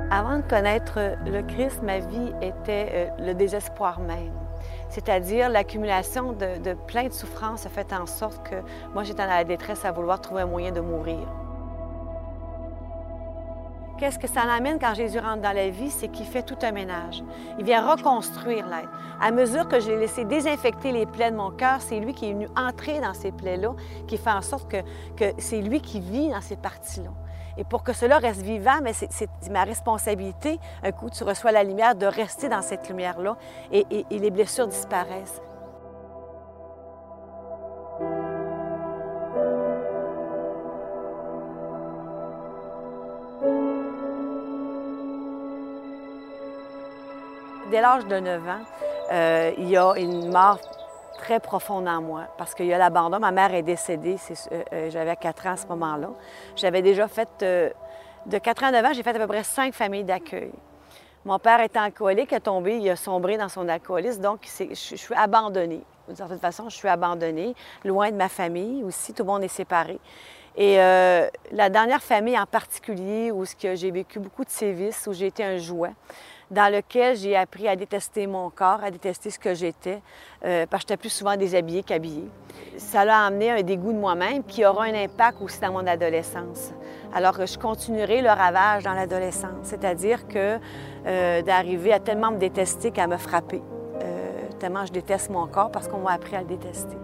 Avant 0.10 0.39
de 0.39 0.43
connaître 0.43 1.00
le 1.25 1.41
Christ, 1.41 1.81
ma 1.84 2.00
vie 2.00 2.34
était 2.41 2.89
euh, 2.91 3.08
le 3.20 3.34
désespoir 3.34 4.01
même. 4.01 4.34
C'est-à-dire 4.89 5.50
l'accumulation 5.50 6.34
de, 6.34 6.62
de 6.62 6.74
plein 6.74 7.08
de 7.08 7.13
souffrances 7.13 7.65
a 7.65 7.70
fait 7.70 7.93
en 7.93 8.05
sorte 8.05 8.48
que 8.48 8.55
moi, 8.93 9.03
j'étais 9.03 9.24
dans 9.24 9.29
la 9.29 9.46
détresse 9.46 9.86
à 9.86 9.91
vouloir 9.91 10.20
trouver 10.20 10.41
un 10.41 10.48
moyen 10.48 10.72
de 10.72 10.81
mourir. 10.81 11.27
Qu'est-ce 14.01 14.17
que 14.17 14.27
ça 14.27 14.46
l'amène 14.46 14.79
quand 14.79 14.96
Jésus 14.96 15.20
rentre 15.20 15.43
dans 15.43 15.55
la 15.55 15.70
vie? 15.70 15.91
C'est 15.91 16.08
qu'il 16.08 16.25
fait 16.25 16.41
tout 16.41 16.58
un 16.63 16.72
ménage. 16.72 17.24
Il 17.60 17.65
vient 17.65 17.88
reconstruire 17.88 18.65
l'être. 18.67 18.89
À 19.22 19.29
mesure 19.29 19.67
que 19.67 19.79
j'ai 19.79 19.96
laissé 19.96 20.25
désinfecter 20.25 20.91
les 20.91 21.05
plaies 21.05 21.29
de 21.29 21.36
mon 21.36 21.51
cœur, 21.51 21.81
c'est 21.81 22.00
lui 22.00 22.15
qui 22.15 22.27
est 22.27 22.34
venu 22.34 22.48
entrer 22.58 23.00
dans 23.00 23.13
ces 23.13 23.31
plaies-là, 23.31 23.75
qui 24.08 24.17
fait 24.17 24.31
en 24.31 24.41
sorte 24.41 24.67
que, 24.72 24.77
que 25.15 25.39
c'est 25.39 25.62
lui 25.62 25.81
qui 25.81 26.00
vit 26.00 26.29
dans 26.29 26.41
ces 26.41 26.55
parties-là. 26.55 27.12
Et 27.58 27.63
pour 27.63 27.84
que 27.84 27.93
cela 27.93 28.17
reste 28.17 28.41
vivant, 28.41 28.79
c'est 28.91 29.29
ma 29.51 29.65
responsabilité, 29.65 30.60
un 30.81 30.91
coup 30.91 31.12
tu 31.12 31.24
reçois 31.24 31.51
la 31.51 31.63
lumière, 31.63 31.93
de 31.93 32.08
rester 32.08 32.50
dans 32.50 32.63
cette 32.63 32.89
lumière-là 32.89 33.38
et 33.72 33.86
les 34.10 34.31
blessures 34.31 34.65
disparaissent. 34.65 35.43
Dès 47.71 47.79
l'âge 47.79 48.05
de 48.05 48.19
9 48.19 48.49
ans, 48.49 48.63
euh, 49.13 49.53
il 49.57 49.69
y 49.69 49.77
a 49.77 49.93
une 49.95 50.29
mort 50.29 50.59
très 51.17 51.39
profonde 51.39 51.87
en 51.87 52.01
moi 52.01 52.23
parce 52.37 52.53
qu'il 52.53 52.65
y 52.65 52.73
a 52.73 52.77
l'abandon. 52.77 53.17
Ma 53.17 53.31
mère 53.31 53.53
est 53.53 53.61
décédée, 53.61 54.17
euh, 54.51 54.63
euh, 54.73 54.89
j'avais 54.89 55.15
4 55.15 55.47
ans 55.47 55.51
à 55.51 55.57
ce 55.57 55.67
moment-là. 55.67 56.09
J'avais 56.57 56.81
déjà 56.81 57.07
fait, 57.07 57.29
de 57.39 58.37
4 58.37 58.63
ans 58.63 58.67
à 58.67 58.71
9 58.71 58.85
ans, 58.85 58.89
j'ai 58.93 59.03
fait 59.03 59.15
à 59.15 59.19
peu 59.19 59.25
près 59.27 59.43
5 59.43 59.73
familles 59.73 60.03
d'accueil. 60.03 60.51
Mon 61.23 61.39
père 61.39 61.61
était 61.61 61.79
alcoolique, 61.79 62.33
est 62.33 62.41
tombé, 62.41 62.75
il 62.75 62.89
a 62.89 62.97
sombré 62.97 63.37
dans 63.37 63.47
son 63.47 63.69
alcoolisme, 63.69 64.21
donc 64.21 64.41
je, 64.43 64.73
suis 64.75 65.15
abandonnée. 65.15 65.81
D'une 66.07 66.17
certaine 66.17 66.39
façon, 66.39 66.67
je 66.67 66.75
suis 66.75 66.89
abandonnée, 66.89 67.55
loin 67.85 68.11
de 68.11 68.17
ma 68.17 68.27
famille 68.27 68.83
aussi, 68.83 69.13
tout 69.13 69.23
le 69.23 69.27
monde 69.29 69.43
est 69.43 69.47
séparé. 69.47 69.97
Et 70.57 70.75
la 70.75 71.69
dernière 71.69 72.01
famille 72.01 72.37
en 72.37 72.45
particulier, 72.45 73.31
où 73.31 73.45
j'ai 73.61 73.91
vécu 73.91 74.19
beaucoup 74.19 74.43
de 74.43 74.49
sévices, 74.49 75.07
où 75.07 75.13
j'ai 75.13 75.27
été 75.27 75.45
un 75.45 75.57
jouet, 75.57 75.93
dans 76.51 76.72
lequel 76.72 77.15
j'ai 77.15 77.36
appris 77.36 77.67
à 77.67 77.75
détester 77.75 78.27
mon 78.27 78.50
corps, 78.50 78.84
à 78.84 78.91
détester 78.91 79.29
ce 79.29 79.39
que 79.39 79.53
j'étais, 79.53 80.01
euh, 80.46 80.65
parce 80.70 80.84
que 80.84 80.89
j'étais 80.89 81.00
plus 81.00 81.10
souvent 81.10 81.38
déshabillée 81.38 81.81
qu'habillée. 81.81 82.29
Ça 82.77 83.05
l'a 83.05 83.25
amené 83.25 83.51
un 83.51 83.62
dégoût 83.62 83.93
de 83.93 83.98
moi-même 83.98 84.43
qui 84.43 84.65
aura 84.65 84.84
un 84.84 84.93
impact 84.93 85.41
aussi 85.41 85.62
dans 85.62 85.72
mon 85.72 85.88
adolescence. 85.88 86.74
Alors 87.13 87.46
je 87.46 87.58
continuerai 87.58 88.22
le 88.22 88.29
ravage 88.29 88.84
dans 88.84 88.93
l'adolescence, 88.93 89.63
c'est-à-dire 89.63 90.27
que 90.27 90.60
euh, 91.08 91.41
d'arriver 91.41 91.93
à 91.93 92.00
tellement 92.00 92.31
me 92.31 92.38
détester 92.38 92.91
qu'à 92.91 93.08
me 93.08 93.17
frapper, 93.17 93.62
euh, 94.03 94.50
tellement 94.60 94.86
je 94.86 94.91
déteste 94.91 95.29
mon 95.29 95.48
corps 95.48 95.72
parce 95.72 95.88
qu'on 95.88 96.00
m'a 96.00 96.12
appris 96.12 96.36
à 96.36 96.41
le 96.41 96.48
détester. 96.48 96.98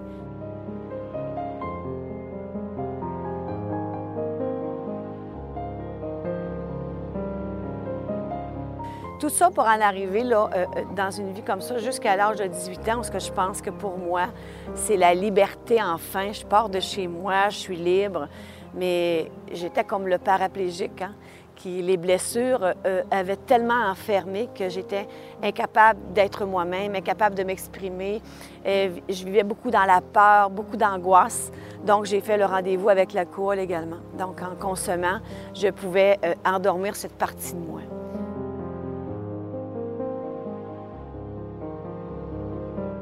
Tout 9.19 9.29
ça 9.29 9.49
pour 9.49 9.63
en 9.63 9.81
arriver 9.81 10.23
là, 10.23 10.47
euh, 10.53 10.65
euh, 10.75 10.83
dans 10.95 11.09
une 11.09 11.33
vie 11.33 11.41
comme 11.41 11.61
ça 11.61 11.79
jusqu'à 11.79 12.15
l'âge 12.15 12.37
de 12.37 12.45
18 12.45 12.89
ans, 12.89 13.01
ce 13.01 13.09
que 13.09 13.17
je 13.17 13.31
pense 13.31 13.63
que 13.63 13.71
pour 13.71 13.97
moi, 13.97 14.27
c'est 14.75 14.95
la 14.95 15.15
liberté 15.15 15.81
enfin. 15.81 16.31
Je 16.31 16.45
pars 16.45 16.69
de 16.69 16.79
chez 16.79 17.07
moi, 17.07 17.49
je 17.49 17.57
suis 17.57 17.75
libre, 17.75 18.27
mais 18.75 19.31
j'étais 19.51 19.83
comme 19.83 20.07
le 20.07 20.19
paraplégique, 20.19 21.01
hein, 21.01 21.15
qui 21.55 21.81
les 21.81 21.97
blessures 21.97 22.75
euh, 22.85 23.01
avaient 23.09 23.37
tellement 23.37 23.89
enfermé 23.89 24.49
que 24.53 24.69
j'étais 24.69 25.07
incapable 25.41 25.99
d'être 26.13 26.45
moi-même, 26.45 26.93
incapable 26.93 27.33
de 27.33 27.43
m'exprimer. 27.43 28.21
je 28.63 29.25
vivais 29.25 29.43
beaucoup 29.43 29.71
dans 29.71 29.85
la 29.85 30.01
peur, 30.01 30.51
beaucoup 30.51 30.77
d'angoisse. 30.77 31.51
Donc, 31.83 32.05
j'ai 32.05 32.21
fait 32.21 32.37
le 32.37 32.45
rendez-vous 32.45 32.89
avec 32.89 33.13
l'alcool 33.13 33.57
également. 33.57 33.97
Donc, 34.15 34.43
en 34.43 34.55
consommant, 34.55 35.21
je 35.55 35.69
pouvais 35.69 36.19
endormir 36.45 36.95
cette 36.95 37.17
partie 37.17 37.55
de 37.55 37.59
moi. 37.59 37.81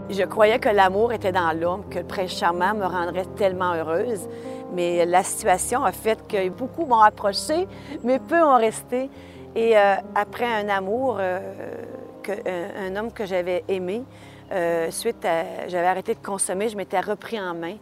Je 0.09 0.21
croyais 0.23 0.59
que 0.59 0.69
l'amour 0.69 1.13
était 1.13 1.31
dans 1.31 1.51
l'homme, 1.51 1.89
que 1.89 1.97
le 1.97 2.05
prince 2.05 2.31
charmant 2.31 2.75
me 2.75 2.85
rendrait 2.85 3.25
tellement 3.35 3.73
heureuse. 3.73 4.29
Mais 4.73 5.03
la 5.05 5.23
situation 5.23 5.83
a 5.83 5.91
fait 5.91 6.27
que 6.27 6.49
beaucoup 6.49 6.85
m'ont 6.85 6.99
approché, 6.99 7.67
mais 8.03 8.19
peu 8.19 8.41
ont 8.41 8.57
resté. 8.57 9.09
Et 9.55 9.75
euh, 9.75 9.95
après 10.13 10.45
un 10.45 10.69
amour, 10.69 11.17
euh, 11.19 11.39
que, 12.21 12.31
un, 12.77 12.95
homme 12.95 13.11
que 13.11 13.25
j'avais 13.25 13.63
aimé, 13.67 14.03
euh, 14.51 14.91
suite 14.91 15.25
à, 15.25 15.67
j'avais 15.67 15.87
arrêté 15.87 16.13
de 16.13 16.19
consommer, 16.19 16.69
je 16.69 16.77
m'étais 16.77 16.99
repris 16.99 17.39
en 17.39 17.55
main. 17.55 17.75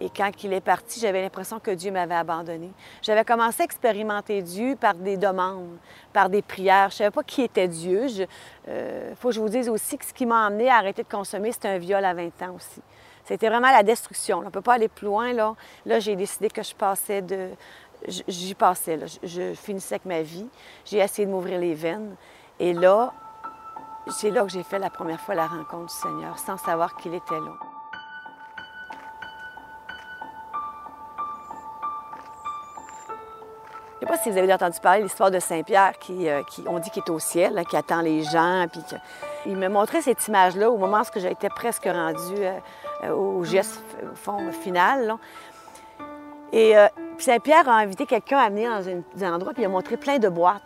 Et 0.00 0.10
quand 0.10 0.30
il 0.44 0.52
est 0.52 0.60
parti, 0.60 1.00
j'avais 1.00 1.22
l'impression 1.22 1.58
que 1.58 1.70
Dieu 1.70 1.90
m'avait 1.90 2.14
abandonné. 2.14 2.70
J'avais 3.00 3.24
commencé 3.24 3.62
à 3.62 3.64
expérimenter 3.64 4.42
Dieu 4.42 4.76
par 4.76 4.94
des 4.94 5.16
demandes, 5.16 5.78
par 6.12 6.28
des 6.28 6.42
prières. 6.42 6.90
Je 6.90 6.94
ne 6.94 6.98
savais 6.98 7.10
pas 7.10 7.22
qui 7.22 7.42
était 7.42 7.68
Dieu. 7.68 8.06
Il 8.08 8.26
euh, 8.68 9.14
faut 9.14 9.28
que 9.28 9.34
je 9.34 9.40
vous 9.40 9.48
dise 9.48 9.68
aussi 9.68 9.96
que 9.96 10.04
ce 10.04 10.12
qui 10.12 10.26
m'a 10.26 10.46
amené 10.46 10.68
à 10.68 10.76
arrêter 10.76 11.02
de 11.02 11.08
consommer, 11.08 11.50
c'était 11.52 11.68
un 11.68 11.78
viol 11.78 12.04
à 12.04 12.12
20 12.12 12.42
ans 12.42 12.54
aussi. 12.56 12.82
C'était 13.24 13.48
vraiment 13.48 13.70
la 13.70 13.82
destruction. 13.82 14.38
On 14.38 14.42
ne 14.42 14.50
peut 14.50 14.60
pas 14.60 14.74
aller 14.74 14.88
plus 14.88 15.06
loin. 15.06 15.32
Là, 15.32 15.54
là 15.86 15.98
j'ai 15.98 16.14
décidé 16.14 16.50
que 16.50 16.62
je 16.62 16.74
passais 16.74 17.22
de... 17.22 17.50
J'y 18.06 18.54
passais. 18.54 19.00
Je, 19.22 19.54
finissais 19.54 19.94
avec 19.94 20.04
ma 20.04 20.20
vie. 20.20 20.46
J'ai 20.84 20.98
essayé 20.98 21.26
de 21.26 21.32
m'ouvrir 21.32 21.58
les 21.58 21.74
veines. 21.74 22.14
Et 22.60 22.74
là, 22.74 23.12
c'est 24.08 24.30
là 24.30 24.42
que 24.42 24.50
j'ai 24.50 24.62
fait 24.62 24.78
la 24.78 24.90
première 24.90 25.20
fois 25.20 25.34
la 25.34 25.46
rencontre 25.46 25.86
du 25.86 25.94
Seigneur, 25.94 26.38
sans 26.38 26.58
savoir 26.58 26.96
qu'il 26.96 27.14
était 27.14 27.40
là. 27.40 27.75
Ne 34.06 34.12
sais 34.12 34.18
pas 34.18 34.22
si 34.22 34.30
vous 34.30 34.38
avez 34.38 34.52
entendu 34.52 34.78
parler 34.80 35.00
de 35.00 35.04
l'histoire 35.04 35.30
de 35.30 35.40
Saint-Pierre 35.40 35.98
qui, 35.98 36.28
euh, 36.28 36.42
on 36.66 36.78
dit 36.78 36.90
qu'il 36.90 37.02
est 37.02 37.10
au 37.10 37.18
ciel, 37.18 37.64
qui 37.68 37.76
attend 37.76 38.00
les 38.02 38.22
gens. 38.22 38.66
Puis 38.70 38.80
Il 39.46 39.56
me 39.56 39.68
montrait 39.68 40.00
cette 40.00 40.26
image-là 40.28 40.70
au 40.70 40.76
moment 40.76 41.00
où 41.00 41.18
j'étais 41.18 41.48
presque 41.48 41.84
rendue 41.84 42.44
euh, 43.04 43.10
au 43.10 43.42
geste 43.44 43.82
final. 44.62 45.14
Et 46.52 46.76
euh, 46.76 46.86
Saint-Pierre 47.18 47.68
a 47.68 47.74
invité 47.74 48.06
quelqu'un 48.06 48.38
à 48.38 48.48
venir 48.48 48.70
dans 49.16 49.24
un, 49.24 49.34
endroit, 49.34 49.52
puis 49.52 49.62
il 49.62 49.66
a 49.66 49.68
montré 49.68 49.96
plein 49.96 50.18
de 50.18 50.28
boîtes. 50.28 50.62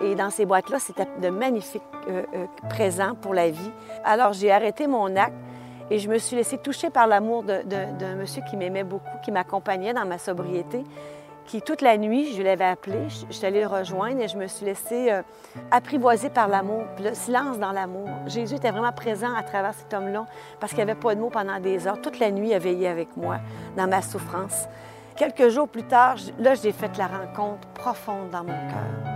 Et 0.00 0.14
dans 0.14 0.30
ces 0.30 0.46
boîtes-là, 0.46 0.78
c'était 0.78 1.06
de 1.20 1.28
magnifiques 1.28 1.82
présents 2.70 3.14
pour 3.14 3.34
la 3.34 3.50
vie. 3.50 3.70
Alors 4.02 4.32
j'ai 4.32 4.50
arrêté 4.50 4.86
mon 4.86 5.14
acte 5.14 5.34
et 5.90 5.98
je 5.98 6.08
me 6.08 6.16
suis 6.16 6.36
laissée 6.36 6.56
toucher 6.56 6.88
par 6.88 7.06
l'amour 7.06 7.42
d'un 7.44 8.14
monsieur 8.14 8.42
qui 8.48 8.56
m'aimait 8.56 8.82
beaucoup, 8.82 9.04
qui 9.22 9.30
m'accompagnait 9.30 9.92
dans 9.92 10.06
ma 10.06 10.16
sobriété 10.16 10.84
toute 11.58 11.82
la 11.82 11.98
nuit, 11.98 12.34
je 12.36 12.42
l'avais 12.42 12.64
appelé, 12.64 13.08
je, 13.08 13.32
suis 13.32 13.44
allée 13.44 13.62
le 13.62 13.66
rejoindre 13.66 14.20
et 14.20 14.28
je 14.28 14.36
me 14.36 14.46
suis 14.46 14.64
laissée 14.64 15.10
euh, 15.10 15.22
apprivoiser 15.70 16.30
par 16.30 16.46
l'amour, 16.46 16.84
le 17.02 17.12
silence 17.14 17.58
dans 17.58 17.72
l'amour. 17.72 18.08
Jésus 18.26 18.54
était 18.54 18.70
vraiment 18.70 18.92
présent 18.92 19.34
à 19.34 19.42
travers 19.42 19.74
cet 19.74 19.92
homme-là 19.92 20.26
parce 20.60 20.72
qu'il 20.72 20.84
n'y 20.84 20.90
avait 20.90 21.00
pas 21.00 21.14
de 21.14 21.20
mots 21.20 21.30
pendant 21.30 21.58
des 21.58 21.88
heures. 21.88 22.00
Toute 22.00 22.20
la 22.20 22.30
nuit, 22.30 22.50
il 22.50 22.54
a 22.54 22.60
veillé 22.60 22.86
avec 22.86 23.16
moi 23.16 23.38
dans 23.76 23.88
ma 23.88 24.00
souffrance. 24.00 24.68
Quelques 25.16 25.48
jours 25.48 25.68
plus 25.68 25.82
tard, 25.82 26.16
là, 26.38 26.54
j'ai 26.54 26.72
fait 26.72 26.96
la 26.96 27.08
rencontre 27.08 27.66
profonde 27.74 28.30
dans 28.30 28.44
mon 28.44 28.52
cœur. 28.68 29.10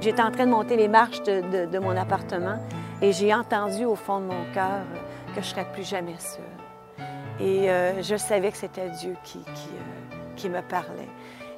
J'étais 0.00 0.22
en 0.22 0.30
train 0.30 0.46
de 0.46 0.50
monter 0.50 0.76
les 0.76 0.88
marches 0.88 1.22
de, 1.22 1.78
mon 1.78 1.96
appartement 1.96 2.58
et 3.02 3.12
j'ai 3.12 3.34
entendu 3.34 3.84
au 3.84 3.96
fond 3.96 4.20
de 4.20 4.26
mon 4.26 4.44
cœur 4.54 4.82
que 5.34 5.34
je 5.34 5.38
ne 5.40 5.44
serais 5.44 5.66
plus 5.72 5.86
jamais 5.86 6.16
seule. 6.18 6.57
Et 7.40 7.70
euh, 7.70 8.02
je 8.02 8.16
savais 8.16 8.50
que 8.50 8.56
c'était 8.56 8.90
Dieu 8.90 9.14
qui, 9.22 9.38
euh, 9.38 10.16
qui, 10.36 10.48
me 10.48 10.60
parlait. 10.60 11.08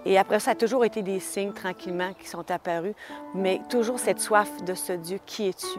Et 0.05 0.19
après 0.19 0.41
ça, 0.41 0.53
a 0.53 0.55
toujours 0.55 0.85
été 0.85 1.03
des 1.03 1.21
signes 1.21 1.53
tranquillement 1.53 2.13
qui 2.19 2.29
sont 2.29 2.51
apparus, 2.51 2.95
mais 3.35 3.61
toujours 3.69 3.99
cette 3.99 4.21
soif 4.21 4.63
de 4.65 4.75
ce 4.75 4.93
Dieu, 4.93 5.19
qui 5.25 5.49
es-tu? 5.49 5.79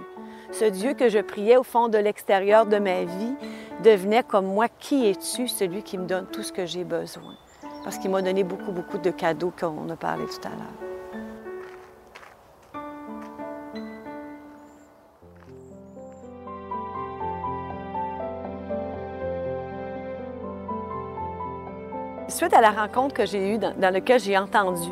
Ce 0.52 0.66
Dieu 0.66 0.94
que 0.94 1.10
je 1.10 1.20
priais 1.20 1.58
au 1.58 1.64
fond 1.64 1.88
de 1.88 1.98
l'extérieur 1.98 2.66
de 2.66 2.78
ma 2.78 3.04
vie 3.04 3.36
devenait 3.84 4.24
comme 4.24 4.48
moi, 4.48 4.68
qui 4.68 5.08
es-tu? 5.08 5.48
Celui 5.48 5.84
qui 5.84 5.98
me 5.98 6.06
donne 6.06 6.28
tout 6.28 6.44
ce 6.44 6.52
que 6.52 6.66
j'ai 6.66 6.84
besoin. 6.84 7.36
Parce 7.84 7.98
qu'il 7.98 8.12
m'a 8.12 8.22
donné 8.22 8.44
beaucoup, 8.44 8.72
beaucoup 8.72 8.98
de 8.98 9.12
cadeaux 9.12 9.54
qu'on 9.58 9.90
a 9.90 9.96
parlé 9.96 10.26
tout 10.26 10.48
à 10.48 10.50
l'heure. 10.50 10.91
Suite 22.32 22.54
à 22.54 22.62
la 22.62 22.72
rencontre 22.72 23.14
que 23.14 23.26
j'ai 23.26 23.54
eue, 23.54 23.58
dans, 23.58 23.94
laquelle 23.94 24.20
j'ai 24.22 24.38
entendu, 24.38 24.90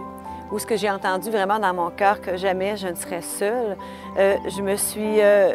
ou 0.51 0.59
ce 0.59 0.65
que 0.65 0.75
j'ai 0.75 0.89
entendu 0.89 1.31
vraiment 1.31 1.57
dans 1.57 1.73
mon 1.73 1.89
cœur 1.89 2.19
que 2.19 2.35
jamais 2.35 2.75
je 2.75 2.89
ne 2.89 2.95
serais 2.95 3.21
seule, 3.21 3.77
euh, 4.17 4.35
je 4.49 4.61
me 4.61 4.75
suis, 4.75 5.21
euh, 5.21 5.53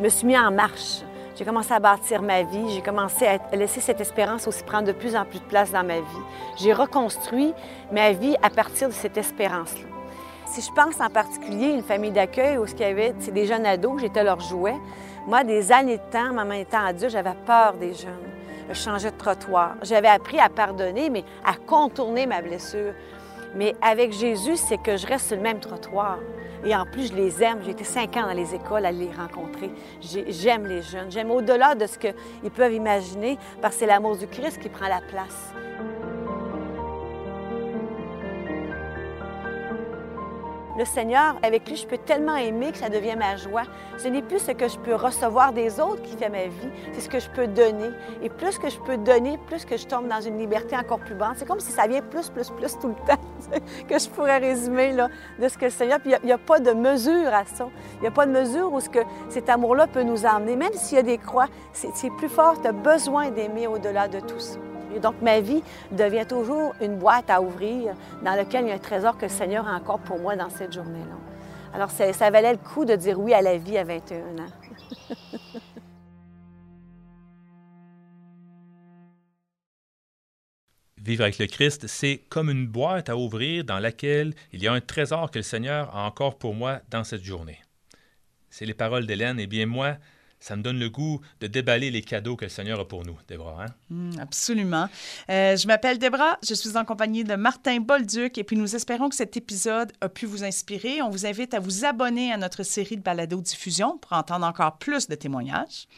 me 0.00 0.08
suis 0.08 0.28
mis 0.28 0.38
en 0.38 0.52
marche. 0.52 1.00
J'ai 1.34 1.44
commencé 1.44 1.72
à 1.72 1.80
bâtir 1.80 2.22
ma 2.22 2.42
vie, 2.42 2.70
j'ai 2.70 2.82
commencé 2.82 3.26
à 3.26 3.56
laisser 3.56 3.80
cette 3.80 4.00
espérance 4.00 4.46
aussi 4.46 4.62
prendre 4.62 4.86
de 4.86 4.92
plus 4.92 5.16
en 5.16 5.24
plus 5.24 5.40
de 5.40 5.44
place 5.44 5.72
dans 5.72 5.82
ma 5.82 5.98
vie. 5.98 6.24
J'ai 6.56 6.72
reconstruit 6.72 7.52
ma 7.90 8.12
vie 8.12 8.36
à 8.40 8.48
partir 8.48 8.86
de 8.86 8.94
cette 8.94 9.16
espérance-là. 9.16 9.88
si 10.46 10.60
je 10.60 10.70
pense 10.72 11.00
en 11.00 11.10
particulier 11.10 11.72
à 11.72 11.74
une 11.74 11.82
famille 11.82 12.12
d'accueil 12.12 12.58
où 12.58 12.64
il 12.64 12.78
y 12.78 12.84
avait 12.84 13.12
des 13.12 13.46
jeunes 13.46 13.66
ados, 13.66 14.00
j'étais 14.00 14.22
leur 14.22 14.38
jouet, 14.38 14.76
moi, 15.26 15.42
des 15.42 15.72
années 15.72 15.96
de 15.96 16.12
temps, 16.12 16.32
maman 16.32 16.54
étant 16.54 16.84
adulte, 16.84 17.10
j'avais 17.10 17.34
peur 17.44 17.72
des 17.74 17.92
jeunes. 17.92 18.33
Je 18.68 18.74
changeais 18.74 19.10
de 19.10 19.16
trottoir. 19.16 19.76
J'avais 19.82 20.08
appris 20.08 20.38
à 20.38 20.48
pardonner, 20.48 21.10
mais 21.10 21.24
à 21.44 21.54
contourner 21.54 22.26
ma 22.26 22.42
blessure. 22.42 22.92
Mais 23.54 23.74
avec 23.80 24.12
Jésus, 24.12 24.56
c'est 24.56 24.78
que 24.78 24.96
je 24.96 25.06
reste 25.06 25.28
sur 25.28 25.36
le 25.36 25.42
même 25.42 25.60
trottoir. 25.60 26.18
Et 26.64 26.74
en 26.74 26.86
plus, 26.86 27.08
je 27.08 27.14
les 27.14 27.42
aime. 27.42 27.60
J'ai 27.62 27.72
été 27.72 27.84
cinq 27.84 28.16
ans 28.16 28.22
dans 28.22 28.32
les 28.32 28.54
écoles 28.54 28.86
à 28.86 28.90
les 28.90 29.10
rencontrer. 29.12 29.70
J'aime 30.00 30.66
les 30.66 30.82
jeunes. 30.82 31.10
J'aime 31.10 31.30
au-delà 31.30 31.74
de 31.74 31.86
ce 31.86 31.98
qu'ils 31.98 32.50
peuvent 32.50 32.72
imaginer, 32.72 33.38
parce 33.60 33.74
que 33.74 33.80
c'est 33.80 33.86
l'amour 33.86 34.16
du 34.16 34.26
Christ 34.26 34.60
qui 34.60 34.70
prend 34.70 34.88
la 34.88 35.00
place. 35.00 35.52
Le 40.76 40.84
Seigneur, 40.84 41.36
avec 41.42 41.68
lui, 41.68 41.76
je 41.76 41.86
peux 41.86 41.98
tellement 41.98 42.36
aimer 42.36 42.72
que 42.72 42.78
ça 42.78 42.88
devient 42.88 43.14
ma 43.16 43.36
joie. 43.36 43.62
Ce 43.96 44.08
n'est 44.08 44.22
plus 44.22 44.40
ce 44.40 44.50
que 44.50 44.66
je 44.66 44.76
peux 44.78 44.96
recevoir 44.96 45.52
des 45.52 45.78
autres 45.78 46.02
qui 46.02 46.16
fait 46.16 46.28
ma 46.28 46.46
vie, 46.46 46.68
c'est 46.92 47.00
ce 47.00 47.08
que 47.08 47.20
je 47.20 47.30
peux 47.30 47.46
donner. 47.46 47.90
Et 48.22 48.28
plus 48.28 48.58
que 48.58 48.68
je 48.68 48.78
peux 48.80 48.96
donner, 48.96 49.38
plus 49.46 49.64
que 49.64 49.76
je 49.76 49.86
tombe 49.86 50.08
dans 50.08 50.20
une 50.20 50.36
liberté 50.36 50.76
encore 50.76 50.98
plus 50.98 51.14
grande. 51.14 51.34
C'est 51.36 51.46
comme 51.46 51.60
si 51.60 51.70
ça 51.70 51.86
vient 51.86 52.02
plus, 52.02 52.28
plus, 52.28 52.50
plus 52.50 52.76
tout 52.78 52.88
le 52.88 52.94
temps, 53.06 53.60
que 53.88 53.98
je 53.98 54.08
pourrais 54.08 54.38
résumer 54.38 54.92
là, 54.92 55.08
de 55.40 55.48
ce 55.48 55.56
que 55.56 55.66
le 55.66 55.70
Seigneur. 55.70 56.00
Puis 56.00 56.12
il 56.22 56.26
n'y 56.26 56.32
a, 56.32 56.38
pas 56.38 56.58
de 56.58 56.72
mesure 56.72 57.32
à 57.32 57.44
ça. 57.44 57.68
Il 57.96 58.00
n'y 58.00 58.08
a 58.08 58.10
pas 58.10 58.26
de 58.26 58.32
mesure 58.32 58.72
où 58.72 58.80
ce 58.80 58.88
que 58.88 59.00
cet 59.28 59.48
amour-là 59.48 59.86
peut 59.86 60.02
nous 60.02 60.26
emmener. 60.26 60.56
Même 60.56 60.72
s'il 60.72 60.96
y 60.96 61.00
a 61.00 61.04
des 61.04 61.18
croix, 61.18 61.46
c'est 61.72 62.10
plus 62.18 62.28
fort. 62.28 62.60
Tu 62.60 62.66
as 62.66 62.72
besoin 62.72 63.30
d'aimer 63.30 63.68
au-delà 63.68 64.08
de 64.08 64.18
tout 64.18 64.40
ça. 64.40 64.58
Donc, 65.00 65.20
ma 65.22 65.40
vie 65.40 65.62
devient 65.92 66.26
toujours 66.28 66.74
une 66.80 66.96
boîte 66.96 67.30
à 67.30 67.40
ouvrir 67.40 67.94
dans 68.22 68.34
laquelle 68.34 68.64
il 68.64 68.68
y 68.68 68.72
a 68.72 68.74
un 68.74 68.78
trésor 68.78 69.16
que 69.16 69.26
le 69.26 69.30
Seigneur 69.30 69.68
a 69.68 69.76
encore 69.76 69.98
pour 70.00 70.18
moi 70.18 70.36
dans 70.36 70.50
cette 70.50 70.72
journée-là. 70.72 71.16
Alors, 71.74 71.90
ça, 71.90 72.30
valait 72.30 72.52
le 72.52 72.58
coup 72.58 72.84
de 72.84 72.94
dire 72.94 73.18
oui 73.18 73.34
à 73.34 73.42
la 73.42 73.56
vie 73.58 73.76
à 73.78 73.84
21 73.84 74.18
ans. 74.18 74.46
Vivre 80.98 81.24
avec 81.24 81.38
le 81.38 81.46
Christ, 81.46 81.86
c'est 81.86 82.22
comme 82.30 82.48
une 82.48 82.66
boîte 82.66 83.10
à 83.10 83.16
ouvrir 83.16 83.64
dans 83.64 83.78
laquelle 83.78 84.34
il 84.52 84.62
y 84.62 84.68
a 84.68 84.72
un 84.72 84.80
trésor 84.80 85.30
que 85.30 85.40
le 85.40 85.42
Seigneur 85.42 85.94
a 85.94 86.06
encore 86.06 86.38
pour 86.38 86.54
moi 86.54 86.80
dans 86.88 87.04
cette 87.04 87.22
journée. 87.22 87.58
C'est 88.48 88.64
les 88.64 88.72
paroles 88.72 89.04
d'Hélène. 89.04 89.40
Et 89.40 89.46
bien 89.48 89.66
moi, 89.66 89.96
ça 90.44 90.56
me 90.56 90.62
donne 90.62 90.78
le 90.78 90.90
goût 90.90 91.22
de 91.40 91.46
déballer 91.46 91.90
les 91.90 92.02
cadeaux 92.02 92.36
que 92.36 92.44
le 92.44 92.50
Seigneur 92.50 92.78
a 92.78 92.86
pour 92.86 93.06
nous, 93.06 93.16
Débora. 93.28 93.64
Hein? 93.64 93.74
Mm, 93.88 94.18
absolument. 94.20 94.90
Euh, 95.30 95.56
je 95.56 95.66
m'appelle 95.66 95.98
Débora, 95.98 96.38
je 96.46 96.52
suis 96.52 96.76
en 96.76 96.84
compagnie 96.84 97.24
de 97.24 97.34
Martin 97.34 97.80
Bolduc 97.80 98.36
et 98.36 98.44
puis 98.44 98.54
nous 98.54 98.76
espérons 98.76 99.08
que 99.08 99.14
cet 99.14 99.38
épisode 99.38 99.92
a 100.02 100.10
pu 100.10 100.26
vous 100.26 100.44
inspirer. 100.44 101.00
On 101.00 101.08
vous 101.08 101.24
invite 101.24 101.54
à 101.54 101.60
vous 101.60 101.86
abonner 101.86 102.30
à 102.30 102.36
notre 102.36 102.62
série 102.62 102.98
de 102.98 103.02
balado-diffusion 103.02 103.96
pour 103.96 104.12
entendre 104.12 104.44
encore 104.44 104.76
plus 104.76 105.08
de 105.08 105.14
témoignages. 105.14 105.88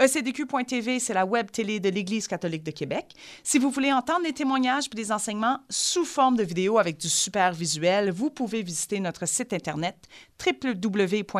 ECDQ.tv, 0.00 0.98
c'est 0.98 1.14
la 1.14 1.24
web 1.24 1.52
télé 1.52 1.78
de 1.78 1.88
l'Église 1.88 2.26
catholique 2.26 2.64
de 2.64 2.72
Québec. 2.72 3.14
Si 3.44 3.60
vous 3.60 3.70
voulez 3.70 3.92
entendre 3.92 4.24
des 4.24 4.32
témoignages 4.32 4.86
et 4.92 4.96
des 4.96 5.12
enseignements 5.12 5.60
sous 5.70 6.04
forme 6.04 6.36
de 6.36 6.42
vidéos 6.42 6.78
avec 6.78 6.98
du 6.98 7.08
super 7.08 7.52
visuel, 7.52 8.10
vous 8.10 8.30
pouvez 8.30 8.64
visiter 8.64 8.98
notre 8.98 9.28
site 9.28 9.52
Internet 9.52 9.96
www.ecdq.tv 10.44 11.38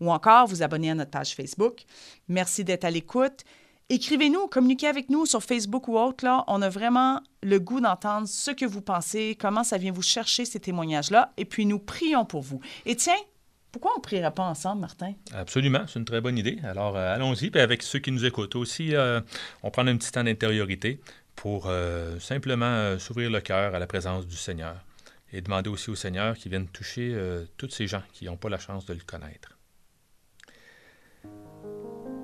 ou 0.00 0.10
encore 0.12 0.46
vous 0.46 0.62
abonner 0.62 0.90
à 0.90 0.94
notre 0.94 1.10
page 1.10 1.34
Facebook. 1.34 1.84
Merci 2.28 2.64
d'être 2.64 2.84
à 2.84 2.90
l'écoute. 2.90 3.44
Écrivez-nous, 3.88 4.46
communiquez 4.46 4.86
avec 4.86 5.10
nous 5.10 5.26
sur 5.26 5.42
Facebook 5.42 5.86
ou 5.88 5.98
autre. 5.98 6.24
On 6.46 6.62
a 6.62 6.68
vraiment 6.70 7.20
le 7.42 7.58
goût 7.58 7.80
d'entendre 7.80 8.26
ce 8.26 8.50
que 8.50 8.64
vous 8.64 8.80
pensez, 8.80 9.36
comment 9.38 9.64
ça 9.64 9.76
vient 9.76 9.92
vous 9.92 10.02
chercher 10.02 10.44
ces 10.46 10.60
témoignages-là, 10.60 11.32
et 11.36 11.44
puis 11.44 11.66
nous 11.66 11.78
prions 11.78 12.24
pour 12.24 12.40
vous. 12.40 12.60
Et 12.86 12.96
tiens, 12.96 13.18
pourquoi 13.70 13.92
on 13.94 13.98
ne 13.98 14.02
prierait 14.02 14.32
pas 14.32 14.44
ensemble, 14.44 14.82
Martin? 14.82 15.14
Absolument, 15.34 15.82
c'est 15.86 15.98
une 15.98 16.04
très 16.04 16.20
bonne 16.20 16.38
idée. 16.38 16.58
Alors, 16.62 16.96
euh, 16.96 17.14
allons-y. 17.14 17.50
Puis 17.50 17.60
avec 17.60 17.82
ceux 17.82 17.98
qui 17.98 18.12
nous 18.12 18.24
écoutent 18.24 18.54
aussi, 18.54 18.94
euh, 18.94 19.20
on 19.62 19.70
prend 19.70 19.86
un 19.86 19.96
petit 19.96 20.12
temps 20.12 20.24
d'intériorité 20.24 21.00
pour 21.36 21.66
euh, 21.66 22.18
simplement 22.18 22.98
s'ouvrir 22.98 23.30
le 23.30 23.40
cœur 23.40 23.74
à 23.74 23.78
la 23.78 23.86
présence 23.86 24.26
du 24.26 24.36
Seigneur 24.36 24.76
et 25.32 25.40
demander 25.40 25.70
aussi 25.70 25.90
au 25.90 25.94
Seigneur 25.94 26.36
qu'il 26.36 26.50
vienne 26.50 26.68
toucher 26.68 27.16
tous 27.56 27.70
ces 27.70 27.86
gens 27.86 28.02
qui 28.12 28.26
n'ont 28.26 28.36
pas 28.36 28.48
la 28.48 28.58
chance 28.58 28.84
de 28.86 28.92
le 28.92 29.00
connaître. 29.00 29.58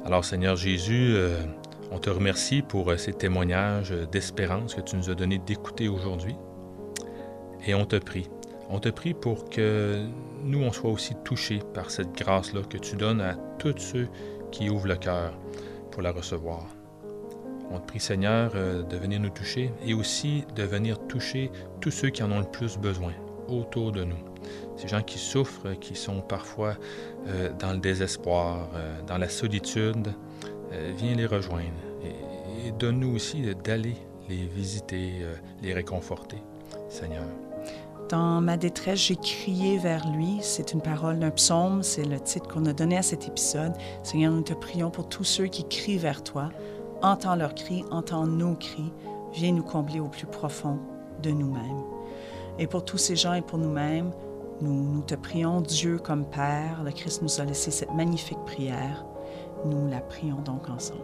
Alors, 0.05 0.25
Seigneur 0.25 0.57
Jésus, 0.57 1.17
on 1.91 1.99
te 1.99 2.11
remercie 2.11 2.63
pour 2.63 2.93
ces 2.99 3.13
témoignages 3.13 3.91
d'espérance 4.13 4.75
que 4.75 4.81
tu 4.81 4.97
nous 4.97 5.11
as 5.11 5.15
donné 5.15 5.39
d'écouter 5.39 5.89
aujourd'hui. 5.89 6.35
Et 7.67 7.75
on 7.75 7.87
te 7.87 7.97
prie 7.97 8.29
on 8.69 8.81
te 8.81 8.89
prie 8.91 9.15
pour 9.15 9.49
que 9.49 10.07
nous, 10.43 10.63
on 10.63 10.73
soit 10.73 10.91
aussi 10.91 11.15
touchés 11.25 11.61
par 11.75 11.91
cette 11.91 12.13
grâce-là 12.13 12.63
que 12.63 12.77
tu 12.77 12.97
donnes 12.97 13.21
à 13.21 13.35
tous 13.59 13.79
ceux 13.79 14.09
qui 14.53 14.69
ouvrent 14.69 14.89
le 14.89 14.97
cœur 14.97 15.33
pour 15.91 16.03
la 16.03 16.13
recevoir. 16.13 16.78
On 17.71 17.79
te 17.79 17.87
prie, 17.87 18.01
Seigneur, 18.01 18.53
euh, 18.55 18.83
de 18.83 18.97
venir 18.97 19.21
nous 19.21 19.31
toucher 19.31 19.71
et 19.85 19.93
aussi 19.93 20.45
de 20.55 20.63
venir 20.63 20.99
toucher 21.07 21.51
tous 21.81 21.91
ceux 21.91 22.09
qui 22.09 22.23
en 22.23 22.33
ont 22.33 22.39
le 22.39 22.51
plus 22.51 22.79
besoin 22.79 23.13
autour 23.49 23.93
de 23.93 24.05
nous. 24.05 24.17
Ces 24.77 24.89
gens 24.89 25.03
qui 25.03 25.19
souffrent, 25.19 25.79
qui 25.79 25.95
sont 25.95 26.21
parfois 26.21 26.77
euh, 27.27 27.51
dans 27.59 27.73
le 27.73 27.79
désespoir, 27.79 28.69
euh, 28.75 29.01
dans 29.07 29.19
la 29.19 29.29
solitude, 29.29 30.15
viens 30.99 31.15
les 31.15 31.25
rejoindre 31.25 31.73
et 32.05 32.73
donne-nous 32.73 33.17
aussi 33.17 33.41
d'aller 33.65 33.97
les 34.29 34.45
visiter, 34.45 35.25
les 35.63 35.73
réconforter, 35.73 36.37
Seigneur. 36.91 37.25
Dans 38.11 38.43
ma 38.43 38.59
détresse, 38.59 39.01
j'ai 39.01 39.17
crié 39.17 39.79
vers 39.79 40.11
lui. 40.11 40.39
C'est 40.41 40.73
une 40.73 40.83
parole 40.83 41.19
d'un 41.19 41.31
psaume, 41.31 41.83
c'est 41.83 42.05
le 42.05 42.21
titre 42.21 42.49
qu'on 42.49 42.67
a 42.67 42.75
donné 42.75 42.99
à 42.99 43.03
cet 43.03 43.29
épisode. 43.29 43.73
Seigneur, 44.03 44.33
nous 44.33 44.43
te 44.43 44.53
prions 44.53 44.91
pour 44.91 45.09
tous 45.09 45.25
ceux 45.25 45.47
qui 45.47 45.67
crient 45.67 45.99
vers 45.99 46.23
toi. 46.23 46.51
Entends 47.03 47.37
leurs 47.37 47.55
cris, 47.55 47.85
entends 47.91 48.27
nos 48.27 48.55
cris. 48.55 48.93
Viens 49.33 49.53
nous 49.53 49.63
combler 49.63 50.01
au 50.01 50.09
plus 50.09 50.27
profond 50.27 50.79
de 51.23 51.31
nous-mêmes. 51.31 51.83
Et 52.59 52.67
pour 52.67 52.85
tous 52.85 52.99
ces 52.99 53.17
gens 53.17 53.35
et 53.35 53.43
pour 53.43 53.59
nous-mêmes, 53.59 54.11
nous, 54.61 54.73
nous 54.73 55.03
te 55.03 55.15
prions, 55.15 55.61
Dieu 55.61 55.99
comme 55.99 56.25
Père. 56.25 56.83
Le 56.85 56.91
Christ 56.91 57.23
nous 57.23 57.41
a 57.41 57.45
laissé 57.45 57.71
cette 57.71 57.95
magnifique 57.95 58.45
prière. 58.47 59.05
Nous 59.65 59.89
la 59.89 60.01
prions 60.01 60.41
donc 60.41 60.69
ensemble. 60.69 61.01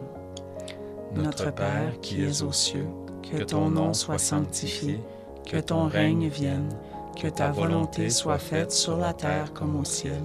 Notre 1.15 1.53
Père 1.53 2.01
qui 2.01 2.25
es 2.25 2.43
aux 2.43 2.53
cieux, 2.53 2.89
que 3.23 3.45
ton 3.45 3.71
nom 3.71 3.95
soit 3.95 4.19
sanctifié, 4.19 5.01
que 5.47 5.59
ton 5.59 5.85
règne 5.87 6.29
vienne 6.29 6.71
que 7.15 7.29
ta 7.29 7.51
volonté 7.51 8.11
soit 8.11 8.39
faite 8.39 8.73
sur 8.73 8.97
la 8.97 9.13
terre 9.13 9.53
comme 9.53 9.77
au 9.77 9.85
ciel. 9.85 10.23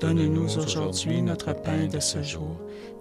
Donne-nous 0.00 0.58
aujourd'hui 0.58 1.22
notre 1.22 1.54
pain 1.54 1.86
de 1.86 2.00
ce 2.00 2.22
jour. 2.22 2.56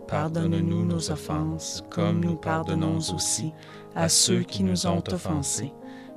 Pardonne-nous 0.07 0.85
nos 0.85 1.11
offenses, 1.11 1.83
comme 1.89 2.23
nous 2.23 2.35
pardonnons 2.35 2.97
aussi 3.13 3.51
à 3.95 4.07
ceux 4.07 4.43
qui 4.43 4.63
nous 4.63 4.85
ont 4.85 5.03
offensés. 5.11 5.71